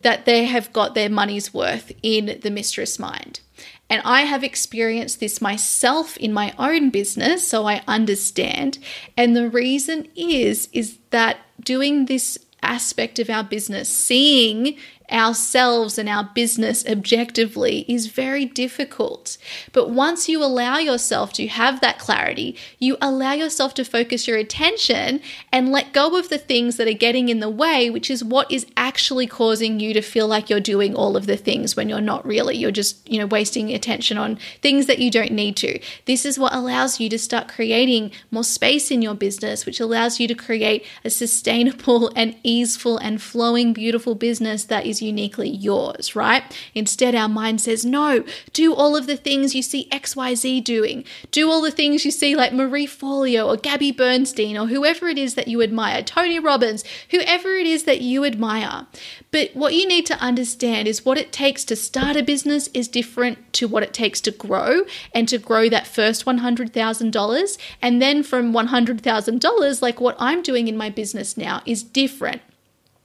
[0.02, 3.40] that they have got their money's worth in the mistress mind.
[3.88, 8.78] And I have experienced this myself in my own business, so I understand.
[9.16, 14.76] And the reason is is that doing this aspect of our business, seeing
[15.12, 19.36] ourselves and our business objectively is very difficult.
[19.72, 24.38] But once you allow yourself to have that clarity, you allow yourself to focus your
[24.38, 25.20] attention
[25.52, 28.50] and let go of the things that are getting in the way, which is what
[28.50, 32.00] is actually causing you to feel like you're doing all of the things when you're
[32.00, 32.56] not really.
[32.56, 35.78] You're just, you know, wasting attention on things that you don't need to.
[36.06, 40.18] This is what allows you to start creating more space in your business, which allows
[40.18, 46.16] you to create a sustainable and easeful and flowing, beautiful business that is uniquely yours,
[46.16, 46.42] right?
[46.74, 51.04] Instead, our mind says, no, do all of the things you see XYZ doing.
[51.30, 55.18] Do all the things you see like Marie Forleo or Gabby Bernstein or whoever it
[55.18, 58.86] is that you admire, Tony Robbins, whoever it is that you admire.
[59.30, 62.88] But what you need to understand is what it takes to start a business is
[62.88, 64.82] different to what it takes to grow
[65.14, 67.58] and to grow that first $100,000.
[67.80, 72.42] And then from $100,000, like what I'm doing in my business now, is different.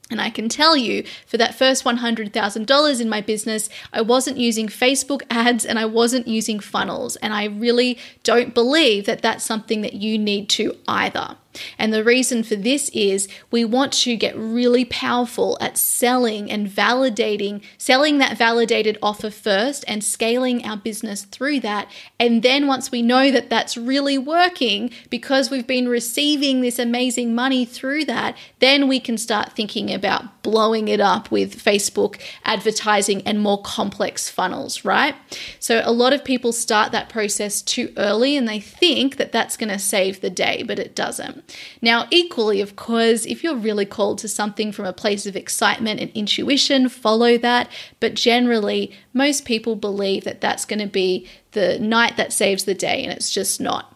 [0.10, 4.68] And I can tell you for that first $100,000 in my business, I wasn't using
[4.68, 7.18] Facebook ads and I wasn't using funnels.
[7.18, 11.36] And I really don't believe that that's something that you need to either.
[11.78, 16.68] And the reason for this is we want to get really powerful at selling and
[16.68, 21.90] validating, selling that validated offer first and scaling our business through that.
[22.20, 27.36] And then once we know that that's really working because we've been receiving this amazing
[27.36, 33.22] money through that, then we can start thinking about blowing it up with Facebook advertising
[33.24, 35.16] and more complex funnels, right?
[35.60, 39.58] So a lot of people start that process too early and they think that that's
[39.58, 41.47] going to save the day, but it doesn't.
[41.82, 46.00] Now, equally, of course, if you're really called to something from a place of excitement
[46.00, 47.70] and intuition, follow that.
[48.00, 52.74] But generally, most people believe that that's going to be the knight that saves the
[52.74, 53.94] day, and it's just not.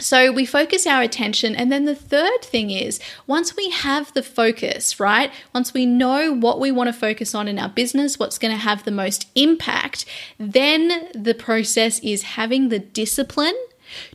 [0.00, 1.56] So we focus our attention.
[1.56, 5.32] And then the third thing is once we have the focus, right?
[5.52, 8.62] Once we know what we want to focus on in our business, what's going to
[8.62, 10.04] have the most impact,
[10.38, 13.56] then the process is having the discipline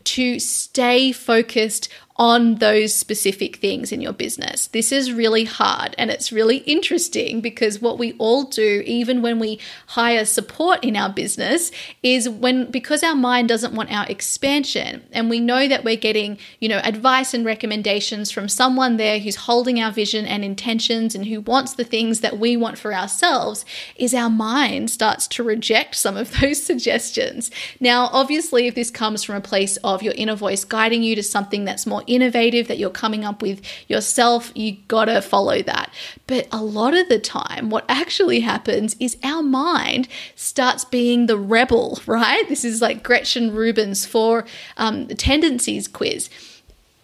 [0.04, 4.68] to stay focused on those specific things in your business.
[4.68, 9.39] This is really hard and it's really interesting because what we all do, even when
[9.39, 11.72] we hire support in our business,
[12.03, 16.38] is when because our mind doesn't want our expansion and we know that we're getting,
[16.59, 21.26] you know, advice and recommendations from someone there who's holding our vision and intentions and
[21.26, 25.95] who wants the things that we want for ourselves, is our mind starts to reject
[25.95, 27.49] some of those suggestions.
[27.80, 31.24] Now, obviously, if this comes from a place of your inner voice guiding you to
[31.24, 35.93] something that's more innovative that you're coming up with yourself, you gotta follow that.
[36.28, 41.38] But a lot of the time, what actually happens is our mind starts being the
[41.38, 42.47] rebel, right?
[42.47, 44.45] This is like Gretchen Rubin's four
[44.78, 46.30] um, tendencies quiz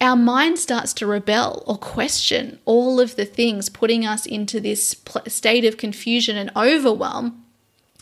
[0.01, 4.95] our mind starts to rebel or question all of the things, putting us into this
[5.27, 7.43] state of confusion and overwhelm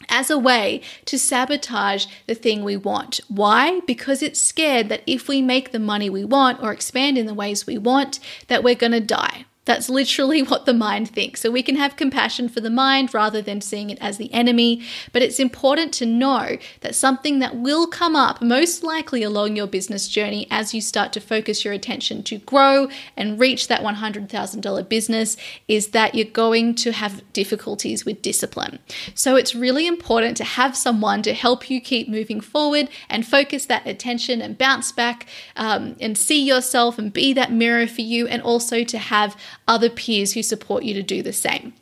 [0.09, 3.19] as a way to sabotage the thing we want.
[3.27, 3.81] Why?
[3.87, 7.33] Because it's scared that if we make the money we want or expand in the
[7.33, 9.45] ways we want, that we're going to die.
[9.67, 11.41] That's literally what the mind thinks.
[11.41, 14.81] So we can have compassion for the mind rather than seeing it as the enemy.
[15.13, 19.67] But it's important to know that something that will come up most likely along your
[19.67, 24.89] business journey as you start to focus your attention to grow and reach that $100,000
[24.89, 25.37] business
[25.67, 28.79] is that you're going to have difficulties with discipline.
[29.13, 33.65] So it's really important to have someone to help you keep moving forward and focus
[33.65, 38.27] that attention and bounce back um, and see yourself and be that mirror for you,
[38.27, 39.35] and also to have
[39.67, 41.73] other peers who support you to do the same.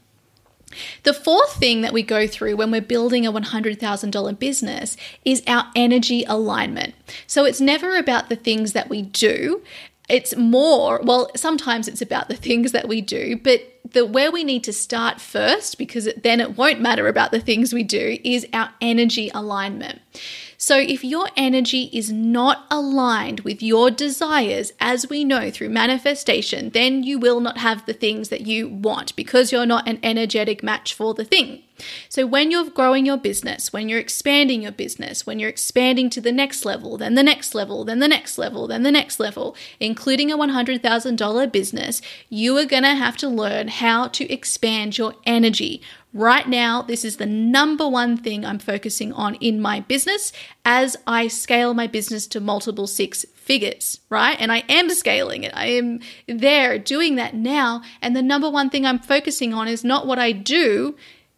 [1.04, 5.72] The fourth thing that we go through when we're building a $100,000 business is our
[5.76, 6.96] energy alignment.
[7.28, 9.62] So it's never about the things that we do.
[10.10, 13.62] It's more, well, sometimes it's about the things that we do, but
[13.92, 17.74] the where we need to start first because then it won't matter about the things
[17.74, 20.02] we do is our energy alignment.
[20.58, 26.70] So, if your energy is not aligned with your desires, as we know through manifestation,
[26.70, 30.64] then you will not have the things that you want because you're not an energetic
[30.64, 31.64] match for the thing.
[32.08, 36.22] So, when you're growing your business, when you're expanding your business, when you're expanding to
[36.22, 39.56] the next level, then the next level, then the next level, then the next level,
[39.80, 45.16] including a $100,000 business, you are going to have to learn how to expand your
[45.26, 45.82] energy
[46.16, 50.32] Right now, this is the number one thing I'm focusing on in my business
[50.64, 54.38] as I scale my business to multiple six figures, right?
[54.40, 55.52] And I am scaling it.
[55.54, 57.82] I am there doing that now.
[58.02, 60.96] And the number one thing I'm focusing on is not what I do,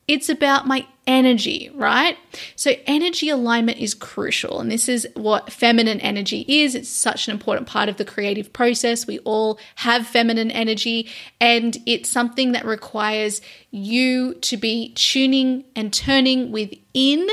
[0.07, 2.17] it's about my energy, right?
[2.55, 4.59] So, energy alignment is crucial.
[4.59, 6.75] And this is what feminine energy is.
[6.75, 9.07] It's such an important part of the creative process.
[9.07, 13.41] We all have feminine energy, and it's something that requires
[13.71, 17.27] you to be tuning and turning within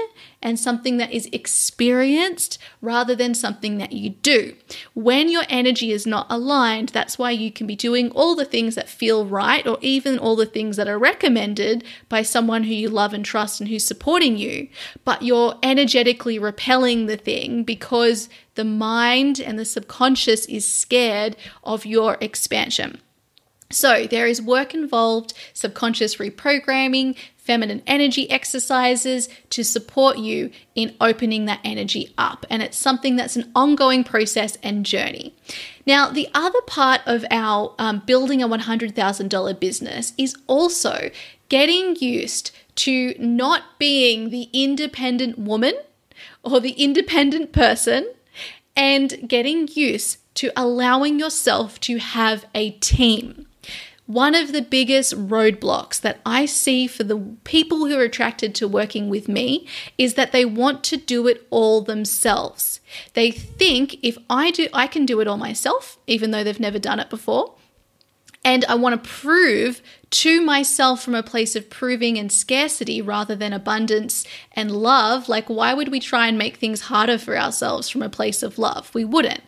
[0.44, 4.54] and something that is experienced rather than something that you do.
[4.92, 8.74] When your energy is not aligned, that's why you can be doing all the things
[8.74, 12.90] that feel right or even all the things that are recommended by someone who you
[12.90, 14.68] love and trust and who's supporting you,
[15.06, 21.34] but you're energetically repelling the thing because the mind and the subconscious is scared
[21.64, 23.00] of your expansion.
[23.70, 31.46] So, there is work involved, subconscious reprogramming, feminine energy exercises to support you in opening
[31.46, 32.44] that energy up.
[32.50, 35.34] And it's something that's an ongoing process and journey.
[35.86, 41.10] Now, the other part of our um, building a $100,000 business is also
[41.48, 45.74] getting used to not being the independent woman
[46.42, 48.12] or the independent person
[48.76, 53.46] and getting used to allowing yourself to have a team.
[54.06, 58.68] One of the biggest roadblocks that I see for the people who are attracted to
[58.68, 59.66] working with me
[59.96, 62.80] is that they want to do it all themselves.
[63.14, 66.78] They think if I do I can do it all myself even though they've never
[66.78, 67.54] done it before.
[68.44, 69.80] And I want to prove
[70.10, 75.28] to myself from a place of proving and scarcity rather than abundance and love.
[75.28, 78.58] Like, why would we try and make things harder for ourselves from a place of
[78.58, 78.94] love?
[78.94, 79.42] We wouldn't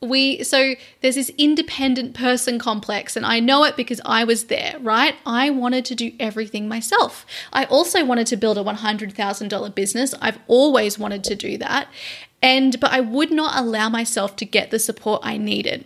[0.00, 4.76] we so there's this independent person complex and I know it because I was there,
[4.80, 5.16] right?
[5.26, 7.26] I wanted to do everything myself.
[7.52, 10.14] I also wanted to build a $100,000 business.
[10.20, 11.88] I've always wanted to do that.
[12.40, 15.84] And but I would not allow myself to get the support I needed.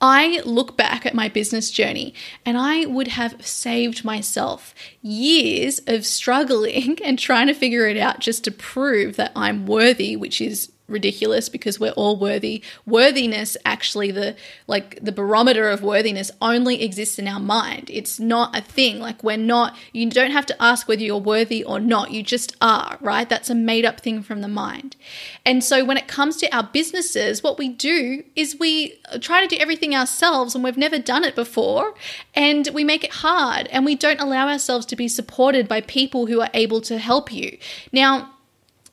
[0.00, 2.12] I look back at my business journey
[2.44, 8.20] and I would have saved myself years of struggling and trying to figure it out
[8.20, 12.62] just to prove that I'm worthy, which is ridiculous because we're all worthy.
[12.84, 17.90] Worthiness actually the like the barometer of worthiness only exists in our mind.
[17.92, 19.00] It's not a thing.
[19.00, 22.10] Like we're not you don't have to ask whether you're worthy or not.
[22.10, 23.28] You just are, right?
[23.28, 24.96] That's a made up thing from the mind.
[25.44, 29.48] And so when it comes to our businesses, what we do is we try to
[29.48, 31.94] do everything ourselves and we've never done it before
[32.34, 36.26] and we make it hard and we don't allow ourselves to be supported by people
[36.26, 37.58] who are able to help you.
[37.92, 38.35] Now,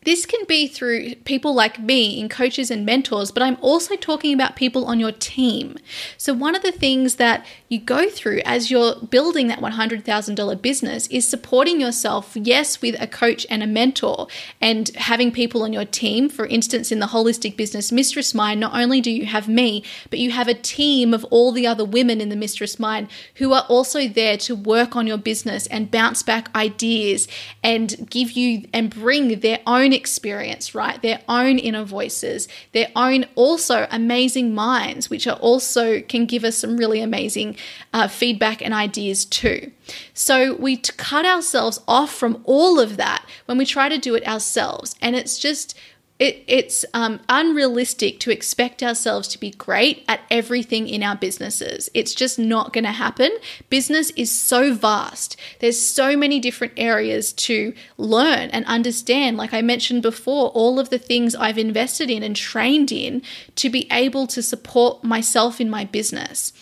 [0.06, 4.34] this can be through people like me in coaches and mentors, but I'm also talking
[4.34, 5.78] about people on your team.
[6.18, 11.08] So, one of the things that you go through as you're building that $100,000 business
[11.08, 14.28] is supporting yourself, yes, with a coach and a mentor,
[14.60, 16.30] and having people on your team.
[16.30, 20.20] For instance, in the Holistic Business Mistress Mind, not only do you have me, but
[20.20, 23.66] you have a team of all the other women in the Mistress Mind who are
[23.70, 27.28] also there to work on your business and bounce back ideas
[27.64, 31.02] and give you and bring their own experience, right?
[31.02, 36.58] Their own inner voices, their own also amazing minds, which are also can give us
[36.58, 37.56] some really amazing
[37.94, 39.72] uh, feedback and ideas too.
[40.14, 44.28] So we cut ourselves off from all of that when we try to do it
[44.28, 44.96] ourselves.
[45.02, 45.78] And it's just,
[46.24, 51.90] it, it's um, unrealistic to expect ourselves to be great at everything in our businesses.
[51.94, 53.30] It's just not going to happen.
[53.70, 55.36] Business is so vast.
[55.60, 59.36] There's so many different areas to learn and understand.
[59.36, 63.22] Like I mentioned before, all of the things I've invested in and trained in
[63.56, 66.54] to be able to support myself in my business.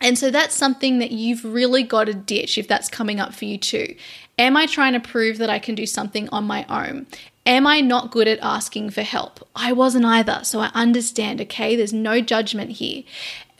[0.00, 3.46] And so that's something that you've really got to ditch if that's coming up for
[3.46, 3.96] you too.
[4.38, 7.08] Am I trying to prove that I can do something on my own?
[7.46, 9.48] Am I not good at asking for help?
[9.54, 11.76] I wasn't either, so I understand, okay?
[11.76, 13.04] There's no judgment here.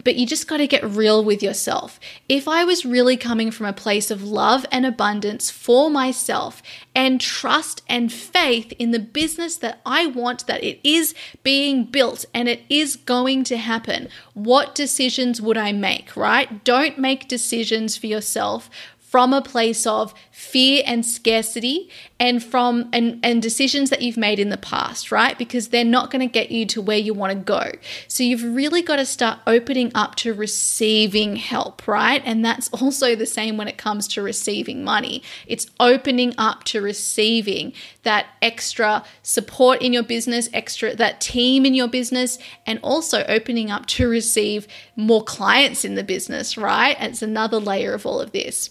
[0.02, 1.98] But you just got to get real with yourself.
[2.28, 6.62] If I was really coming from a place of love and abundance for myself
[6.94, 12.24] and trust and faith in the business that I want, that it is being built
[12.34, 16.62] and it is going to happen, what decisions would I make, right?
[16.62, 18.68] Don't make decisions for yourself
[19.08, 21.88] from a place of fear and scarcity
[22.18, 25.38] and from and, and decisions that you've made in the past, right?
[25.38, 27.70] Because they're not going to get you to where you want to go.
[28.08, 32.20] So you've really got to start opening up to receiving help, right?
[32.24, 35.22] And that's also the same when it comes to receiving money.
[35.46, 41.74] It's opening up to receiving that extra support in your business, extra that team in
[41.74, 46.96] your business, and also opening up to receive more clients in the business, right?
[46.98, 48.70] It's another layer of all of this.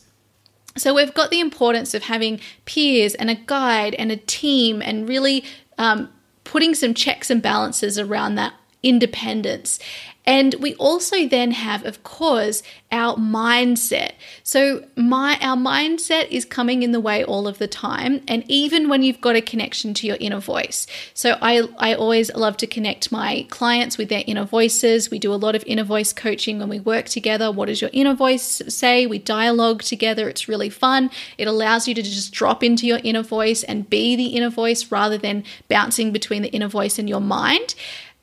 [0.77, 5.07] So we've got the importance of having peers and a guide and a team and
[5.07, 5.45] really
[5.77, 6.11] um,
[6.43, 8.53] putting some checks and balances around that
[8.85, 9.79] independence.
[10.27, 14.13] And we also then have, of course, our mindset.
[14.43, 18.89] So my our mindset is coming in the way all of the time, and even
[18.89, 20.87] when you've got a connection to your inner voice.
[21.13, 25.11] So I I always love to connect my clients with their inner voices.
[25.11, 27.51] We do a lot of inner voice coaching when we work together.
[27.51, 29.05] What does your inner voice say?
[29.05, 30.27] We dialogue together.
[30.27, 31.11] It's really fun.
[31.37, 34.91] It allows you to just drop into your inner voice and be the inner voice
[34.91, 37.75] rather than bouncing between the inner voice and your mind.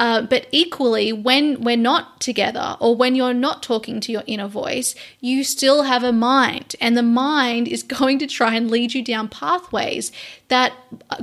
[0.03, 4.49] Uh, but equally, when we're not together or when you're not talking to your inner
[4.49, 6.75] voice, you still have a mind.
[6.81, 10.11] And the mind is going to try and lead you down pathways
[10.49, 10.73] that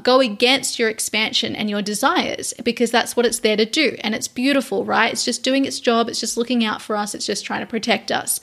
[0.02, 3.98] go against your expansion and your desires because that's what it's there to do.
[4.00, 5.12] And it's beautiful, right?
[5.12, 7.68] It's just doing its job, it's just looking out for us, it's just trying to
[7.68, 8.40] protect us.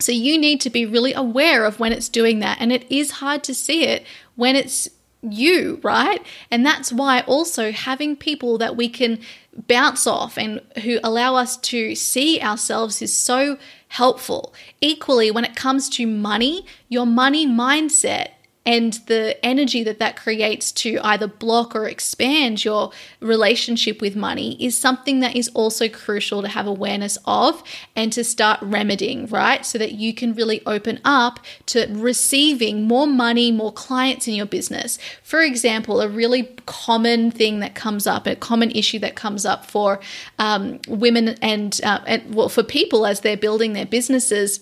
[0.00, 2.58] So you need to be really aware of when it's doing that.
[2.60, 4.04] And it is hard to see it
[4.36, 4.90] when it's
[5.22, 6.24] you, right?
[6.50, 9.20] And that's why also having people that we can
[9.66, 13.58] bounce off and who allow us to see ourselves is so
[13.88, 14.54] helpful.
[14.80, 18.30] Equally, when it comes to money, your money mindset
[18.70, 24.56] and the energy that that creates to either block or expand your relationship with money
[24.64, 27.64] is something that is also crucial to have awareness of
[27.96, 29.66] and to start remedying, right?
[29.66, 34.46] So that you can really open up to receiving more money, more clients in your
[34.46, 35.00] business.
[35.24, 39.66] For example, a really common thing that comes up, a common issue that comes up
[39.66, 39.98] for
[40.38, 44.60] um, women and, uh, and well, for people as they're building their businesses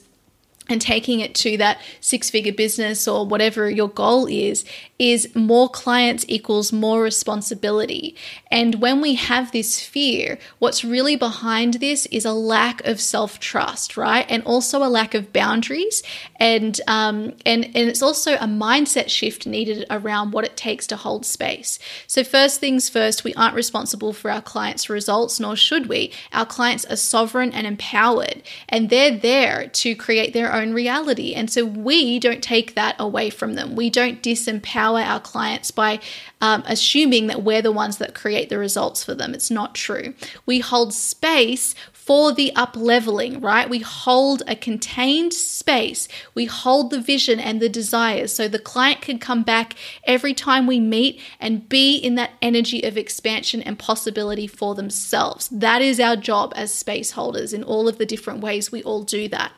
[0.68, 4.64] and taking it to that six figure business or whatever your goal is,
[4.98, 8.16] is more clients equals more responsibility.
[8.50, 13.38] And when we have this fear, what's really behind this is a lack of self
[13.38, 14.26] trust, right?
[14.28, 16.02] And also a lack of boundaries.
[16.36, 20.96] And, um, and, and it's also a mindset shift needed around what it takes to
[20.96, 21.78] hold space.
[22.06, 26.12] So, first things first, we aren't responsible for our clients' results, nor should we.
[26.32, 31.34] Our clients are sovereign and empowered, and they're there to create their own reality.
[31.34, 33.76] And so we don't take that away from them.
[33.76, 36.00] We don't disempower our clients by
[36.40, 39.34] um, assuming that we're the ones that create the results for them.
[39.34, 40.14] It's not true.
[40.46, 43.68] We hold space for the up leveling, right?
[43.68, 46.08] We hold a contained space.
[46.34, 50.66] We hold the vision and the desires so the client can come back every time
[50.66, 55.48] we meet and be in that energy of expansion and possibility for themselves.
[55.48, 59.02] That is our job as space holders in all of the different ways we all
[59.02, 59.52] do that.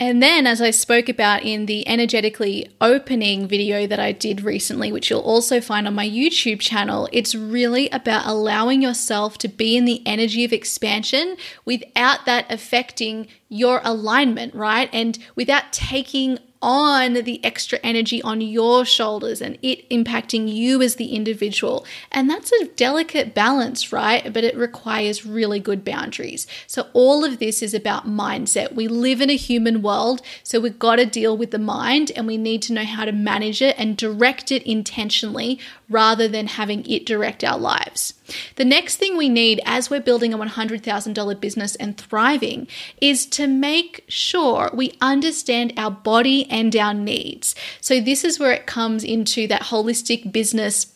[0.00, 4.90] And then, as I spoke about in the energetically opening video that I did recently,
[4.90, 9.76] which you'll also find on my YouTube channel, it's really about allowing yourself to be
[9.76, 14.90] in the energy of expansion without that affecting your alignment, right?
[14.92, 20.96] And without taking on the extra energy on your shoulders and it impacting you as
[20.96, 21.84] the individual.
[22.10, 24.32] And that's a delicate balance, right?
[24.32, 26.46] But it requires really good boundaries.
[26.66, 28.74] So, all of this is about mindset.
[28.74, 32.26] We live in a human world, so we've got to deal with the mind and
[32.26, 35.58] we need to know how to manage it and direct it intentionally
[35.90, 38.14] rather than having it direct our lives.
[38.56, 42.66] The next thing we need as we're building a $100,000 business and thriving
[43.00, 47.54] is to make sure we understand our body and our needs.
[47.80, 50.93] So, this is where it comes into that holistic business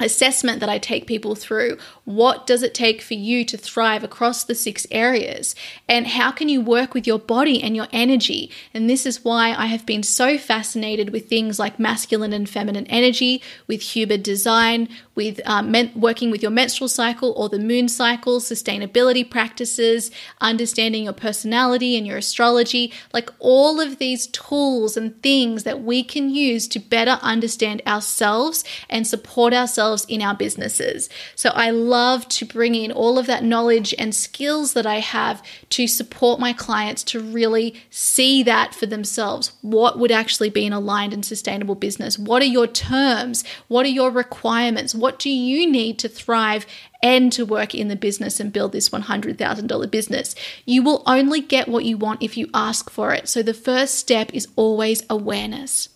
[0.00, 1.76] assessment that I take people through.
[2.04, 5.54] What does it take for you to thrive across the six areas?
[5.88, 8.50] And how can you work with your body and your energy?
[8.72, 12.86] And this is why I have been so fascinated with things like masculine and feminine
[12.86, 17.88] energy, with human design, with um, men- working with your menstrual cycle or the moon
[17.88, 25.22] cycle, sustainability practices, understanding your personality and your astrology, like all of these tools and
[25.22, 31.08] things that we can use to better understand ourselves and support ourselves in our businesses.
[31.34, 35.42] So I love to bring in all of that knowledge and skills that I have
[35.70, 39.52] to support my clients to really see that for themselves.
[39.62, 42.18] What would actually be an aligned and sustainable business?
[42.18, 43.44] What are your terms?
[43.68, 44.94] What are your requirements?
[44.94, 46.66] What do you need to thrive
[47.02, 50.34] and to work in the business and build this $100,000 business.
[50.66, 53.28] You will only get what you want if you ask for it.
[53.28, 55.89] So the first step is always awareness.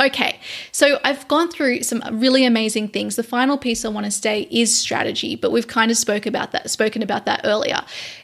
[0.00, 0.40] Okay,
[0.72, 3.16] so I've gone through some really amazing things.
[3.16, 6.52] The final piece I want to say is strategy, but we've kind of spoke about
[6.52, 7.82] that, spoken about that earlier.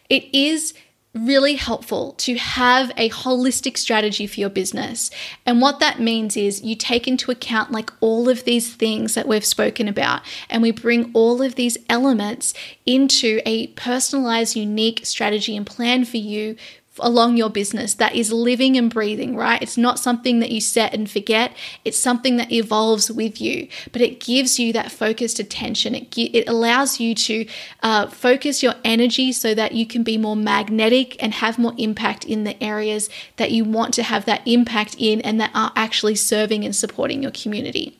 [0.09, 0.72] It is
[1.12, 5.11] really helpful to have a holistic strategy for your business.
[5.45, 9.29] And what that means is you take into account like all of these things that
[9.29, 12.55] we've spoken about, and we bring all of these elements
[12.87, 16.57] into a personalized, unique strategy and plan for you
[17.01, 19.61] along your business that is living and breathing, right?
[19.61, 21.55] It's not something that you set and forget.
[21.85, 25.95] It's something that evolves with you, but it gives you that focused attention.
[25.95, 27.47] It, it allows you to
[27.83, 32.25] uh, focus your energy so that you can be more magnetic and have more impact
[32.25, 36.15] in the areas that you want to have that impact in and that are actually
[36.15, 37.99] serving and supporting your community.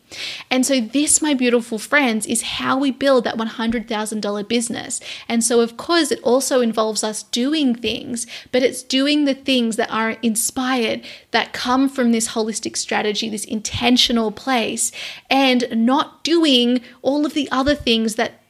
[0.51, 5.01] And so, this, my beautiful friends, is how we build that $100,000 business.
[5.29, 9.77] And so, of course, it also involves us doing things, but it's doing the things
[9.77, 11.03] that are inspired,
[11.33, 14.93] that come from this holistic strategy, this intentional place,
[15.29, 18.41] and not doing all of the other things that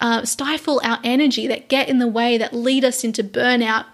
[0.00, 3.86] uh, stifle our energy, that get in the way, that lead us into burnout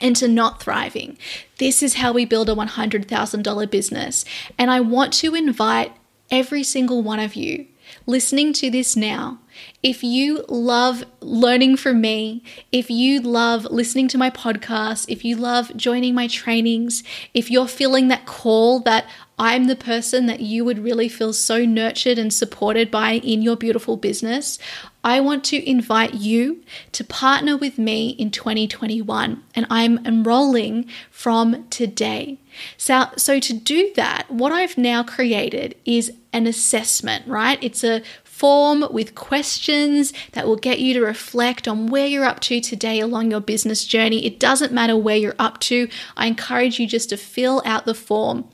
[0.00, 1.16] into not thriving.
[1.58, 4.24] This is how we build a $100,000 business.
[4.58, 5.92] And I want to invite
[6.32, 7.66] every single one of you
[8.06, 9.38] listening to this now,
[9.82, 15.36] if you love learning from me, if you love listening to my podcast, if you
[15.36, 17.02] love joining my trainings,
[17.34, 19.06] if you're feeling that call that
[19.38, 23.56] I'm the person that you would really feel so nurtured and supported by in your
[23.56, 24.58] beautiful business,
[25.02, 31.66] I want to invite you to partner with me in 2021 and I'm enrolling from
[31.70, 32.38] today.
[32.76, 37.58] So, so to do that, what I've now created is an assessment, right?
[37.60, 38.02] It's a
[38.42, 42.98] form with questions that will get you to reflect on where you're up to today
[42.98, 44.26] along your business journey.
[44.26, 45.88] It doesn't matter where you're up to.
[46.16, 48.48] I encourage you just to fill out the form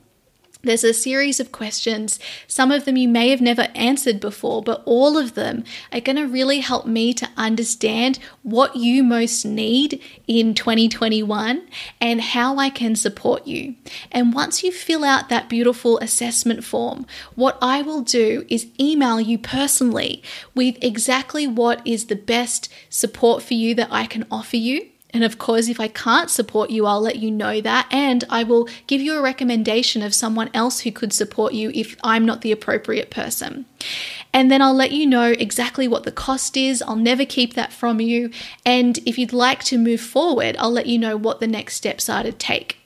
[0.68, 2.20] there's a series of questions.
[2.46, 6.16] Some of them you may have never answered before, but all of them are going
[6.16, 11.66] to really help me to understand what you most need in 2021
[12.02, 13.76] and how I can support you.
[14.12, 19.18] And once you fill out that beautiful assessment form, what I will do is email
[19.18, 20.22] you personally
[20.54, 25.24] with exactly what is the best support for you that I can offer you And
[25.24, 27.88] of course, if I can't support you, I'll let you know that.
[27.90, 31.96] And I will give you a recommendation of someone else who could support you if
[32.04, 33.64] I'm not the appropriate person.
[34.34, 36.82] And then I'll let you know exactly what the cost is.
[36.82, 38.30] I'll never keep that from you.
[38.66, 42.11] And if you'd like to move forward, I'll let you know what the next steps
[42.11, 42.76] are to take.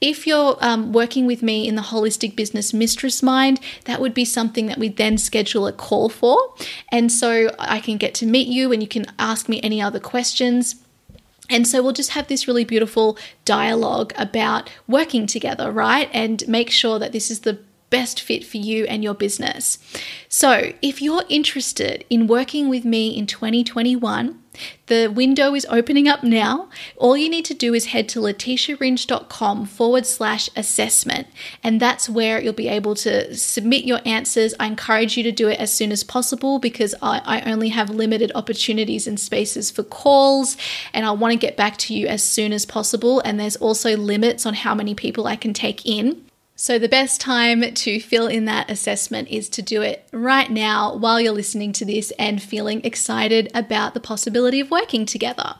[0.00, 4.24] If you're um, working with me in the Holistic Business Mistress Mind, that would be
[4.24, 6.54] something that we then schedule a call for.
[6.90, 10.00] And so I can get to meet you and you can ask me any other
[10.00, 10.76] questions.
[11.50, 16.08] And so we'll just have this really beautiful dialogue about working together, right?
[16.12, 17.58] And make sure that this is the
[17.90, 19.78] best fit for you and your business.
[20.28, 24.40] So, if you're interested in working with me in 2021,
[24.86, 26.68] the window is opening up now.
[26.96, 31.28] All you need to do is head to letitiaringe.com forward slash assessment,
[31.62, 34.54] and that's where you'll be able to submit your answers.
[34.58, 37.90] I encourage you to do it as soon as possible because I, I only have
[37.90, 40.56] limited opportunities and spaces for calls,
[40.92, 43.20] and I want to get back to you as soon as possible.
[43.20, 46.24] And there's also limits on how many people I can take in.
[46.62, 50.94] So, the best time to fill in that assessment is to do it right now
[50.94, 55.54] while you're listening to this and feeling excited about the possibility of working together.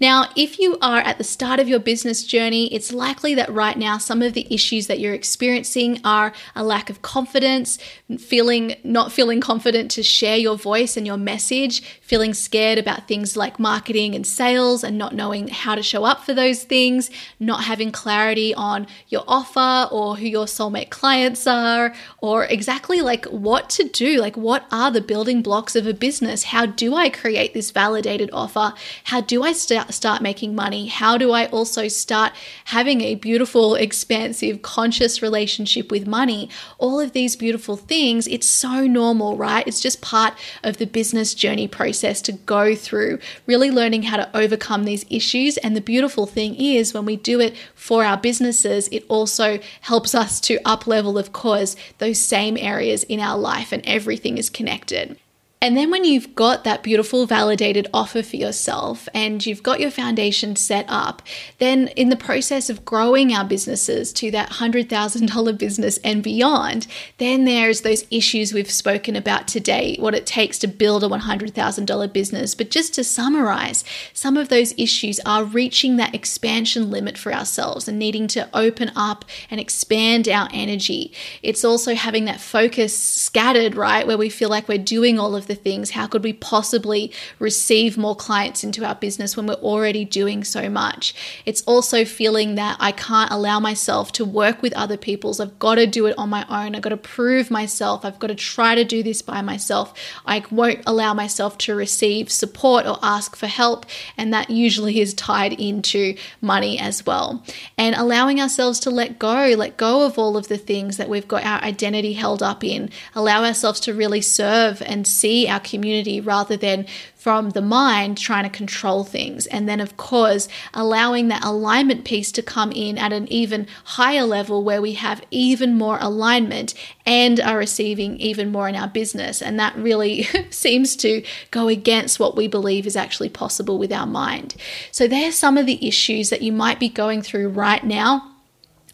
[0.00, 3.76] Now, if you are at the start of your business journey, it's likely that right
[3.76, 7.76] now some of the issues that you're experiencing are a lack of confidence,
[8.16, 13.36] feeling not feeling confident to share your voice and your message, feeling scared about things
[13.36, 17.64] like marketing and sales and not knowing how to show up for those things, not
[17.64, 23.24] having clarity on your offer or who your your soulmate clients are, or exactly like
[23.26, 24.20] what to do.
[24.20, 26.44] Like, what are the building blocks of a business?
[26.44, 28.74] How do I create this validated offer?
[29.04, 30.86] How do I start, start making money?
[30.86, 32.32] How do I also start
[32.66, 36.50] having a beautiful, expansive, conscious relationship with money?
[36.78, 39.66] All of these beautiful things, it's so normal, right?
[39.66, 44.36] It's just part of the business journey process to go through, really learning how to
[44.36, 45.56] overcome these issues.
[45.58, 50.14] And the beautiful thing is, when we do it for our businesses, it also helps
[50.14, 54.36] us us to up level, of course, those same areas in our life, and everything
[54.36, 55.16] is connected.
[55.64, 59.90] And then when you've got that beautiful validated offer for yourself and you've got your
[59.90, 61.22] foundation set up,
[61.56, 66.86] then in the process of growing our businesses to that $100,000 business and beyond,
[67.16, 72.12] then there's those issues we've spoken about today, what it takes to build a $100,000
[72.12, 72.54] business.
[72.54, 77.88] But just to summarize, some of those issues are reaching that expansion limit for ourselves
[77.88, 81.10] and needing to open up and expand our energy.
[81.42, 85.46] It's also having that focus scattered, right, where we feel like we're doing all of
[85.46, 85.90] the things.
[85.90, 90.68] How could we possibly receive more clients into our business when we're already doing so
[90.68, 91.14] much?
[91.46, 95.40] It's also feeling that I can't allow myself to work with other people's.
[95.40, 96.74] I've got to do it on my own.
[96.74, 98.04] I've got to prove myself.
[98.04, 99.94] I've got to try to do this by myself.
[100.26, 103.86] I won't allow myself to receive support or ask for help.
[104.16, 107.44] And that usually is tied into money as well.
[107.76, 111.28] And allowing ourselves to let go, let go of all of the things that we've
[111.28, 116.20] got our identity held up in, allow ourselves to really serve and see our community
[116.20, 119.46] rather than from the mind trying to control things.
[119.46, 124.24] And then, of course, allowing that alignment piece to come in at an even higher
[124.24, 126.74] level where we have even more alignment
[127.06, 129.40] and are receiving even more in our business.
[129.40, 134.06] And that really seems to go against what we believe is actually possible with our
[134.06, 134.54] mind.
[134.92, 138.33] So, there's some of the issues that you might be going through right now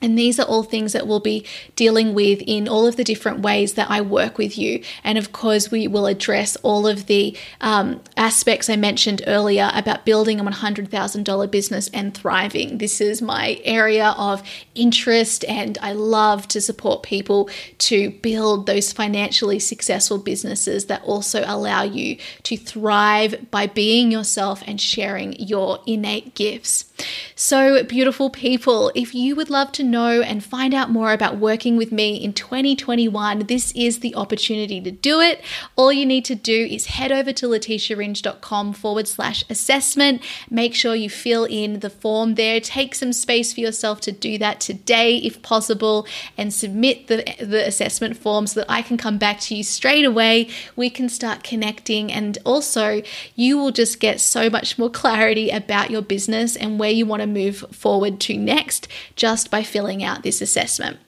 [0.03, 1.45] and these are all things that we'll be
[1.77, 4.83] dealing with in all of the different ways that I work with you.
[5.05, 10.05] And of course, we will address all of the um, aspects I mentioned earlier about
[10.05, 12.79] building a $100,000 business and thriving.
[12.79, 14.43] This is my area of
[14.75, 21.45] interest, and I love to support people to build those financially successful businesses that also
[21.47, 26.87] allow you to thrive by being yourself and sharing your innate gifts.
[27.35, 31.77] So, beautiful people, if you would love to know and find out more about working
[31.77, 35.43] with me in 2021, this is the opportunity to do it.
[35.77, 40.23] All you need to do is head over to letitiaringe.com forward slash assessment.
[40.49, 42.61] Make sure you fill in the form there.
[42.61, 47.67] Take some space for yourself to do that today, if possible, and submit the, the
[47.67, 50.49] assessment form so that I can come back to you straight away.
[50.77, 53.03] We can start connecting, and also
[53.35, 57.23] you will just get so much more clarity about your business and where you want
[57.23, 60.99] to move forward to next just by filling out this assessment.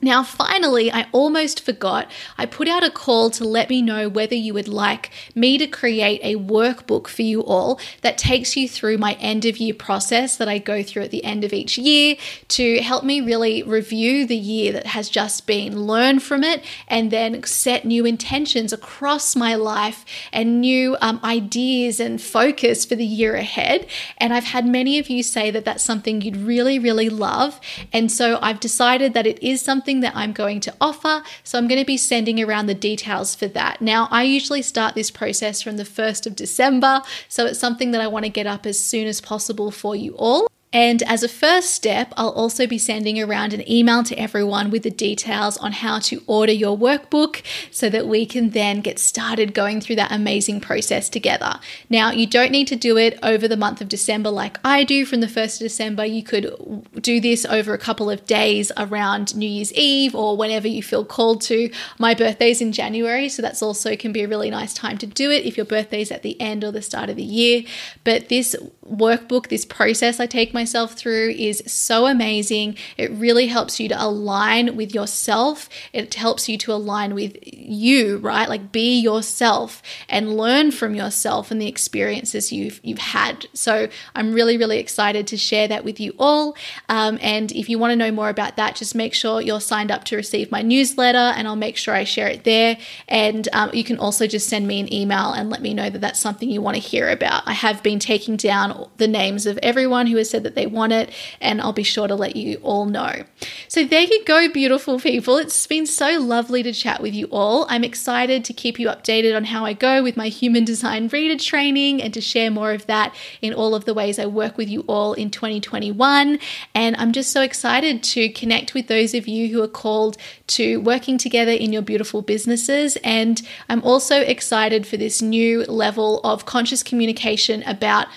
[0.00, 2.08] Now, finally, I almost forgot.
[2.36, 5.66] I put out a call to let me know whether you would like me to
[5.66, 10.36] create a workbook for you all that takes you through my end of year process
[10.36, 12.16] that I go through at the end of each year
[12.48, 17.10] to help me really review the year that has just been, learn from it, and
[17.10, 23.04] then set new intentions across my life and new um, ideas and focus for the
[23.04, 23.88] year ahead.
[24.18, 27.60] And I've had many of you say that that's something you'd really, really love.
[27.92, 31.22] And so I've decided that it is something something that I'm going to offer.
[31.44, 33.80] So I'm going to be sending around the details for that.
[33.80, 37.00] Now, I usually start this process from the 1st of December.
[37.28, 40.14] So it's something that I want to get up as soon as possible for you
[40.18, 40.46] all.
[40.72, 44.82] And as a first step, I'll also be sending around an email to everyone with
[44.82, 49.54] the details on how to order your workbook so that we can then get started
[49.54, 51.58] going through that amazing process together.
[51.88, 55.06] Now, you don't need to do it over the month of December like I do
[55.06, 56.04] from the 1st of December.
[56.04, 60.68] You could do this over a couple of days around New Year's Eve or whenever
[60.68, 61.70] you feel called to.
[61.98, 65.30] My birthday's in January, so that's also can be a really nice time to do
[65.30, 67.62] it if your birthday's at the end or the start of the year.
[68.04, 68.54] But this
[68.90, 72.76] workbook, this process I take myself through is so amazing.
[72.96, 75.68] It really helps you to align with yourself.
[75.92, 78.48] It helps you to align with you, right?
[78.48, 83.46] Like be yourself and learn from yourself and the experiences you've you've had.
[83.52, 86.56] So I'm really really excited to share that with you all.
[86.88, 89.90] Um, and if you want to know more about that, just make sure you're signed
[89.90, 92.78] up to receive my newsletter, and I'll make sure I share it there.
[93.08, 96.00] And um, you can also just send me an email and let me know that
[96.00, 97.42] that's something you want to hear about.
[97.46, 100.92] I have been taking down the names of everyone who has said that they want
[100.92, 101.10] it,
[101.40, 103.24] and I'll be sure to let you all know.
[103.68, 105.36] So there you go, beautiful people.
[105.36, 107.66] It's been so lovely to chat with you all.
[107.68, 111.42] I'm excited to keep you updated on how I go with my human design reader
[111.42, 114.68] training and to share more of that in all of the ways I work with
[114.68, 116.38] you all in 2021.
[116.74, 120.16] And I'm just so excited to connect with those of you who are called
[120.48, 122.96] to working together in your beautiful businesses.
[123.04, 128.08] And I'm also excited for this new level of conscious communication about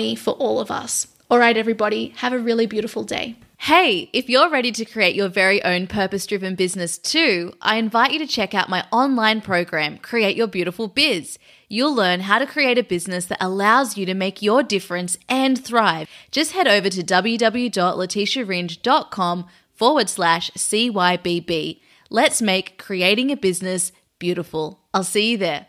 [0.00, 1.06] money for all of us.
[1.30, 3.36] All right, everybody, have a really beautiful day.
[3.58, 8.12] Hey, if you're ready to create your very own purpose driven business too, I invite
[8.12, 11.38] you to check out my online program, Create Your Beautiful Biz.
[11.68, 15.62] You'll learn how to create a business that allows you to make your difference and
[15.62, 16.08] thrive.
[16.30, 21.80] Just head over to www.letitiaringe.com forward slash CYBB.
[22.08, 24.80] Let's make creating a business beautiful.
[24.94, 25.66] I'll see you there.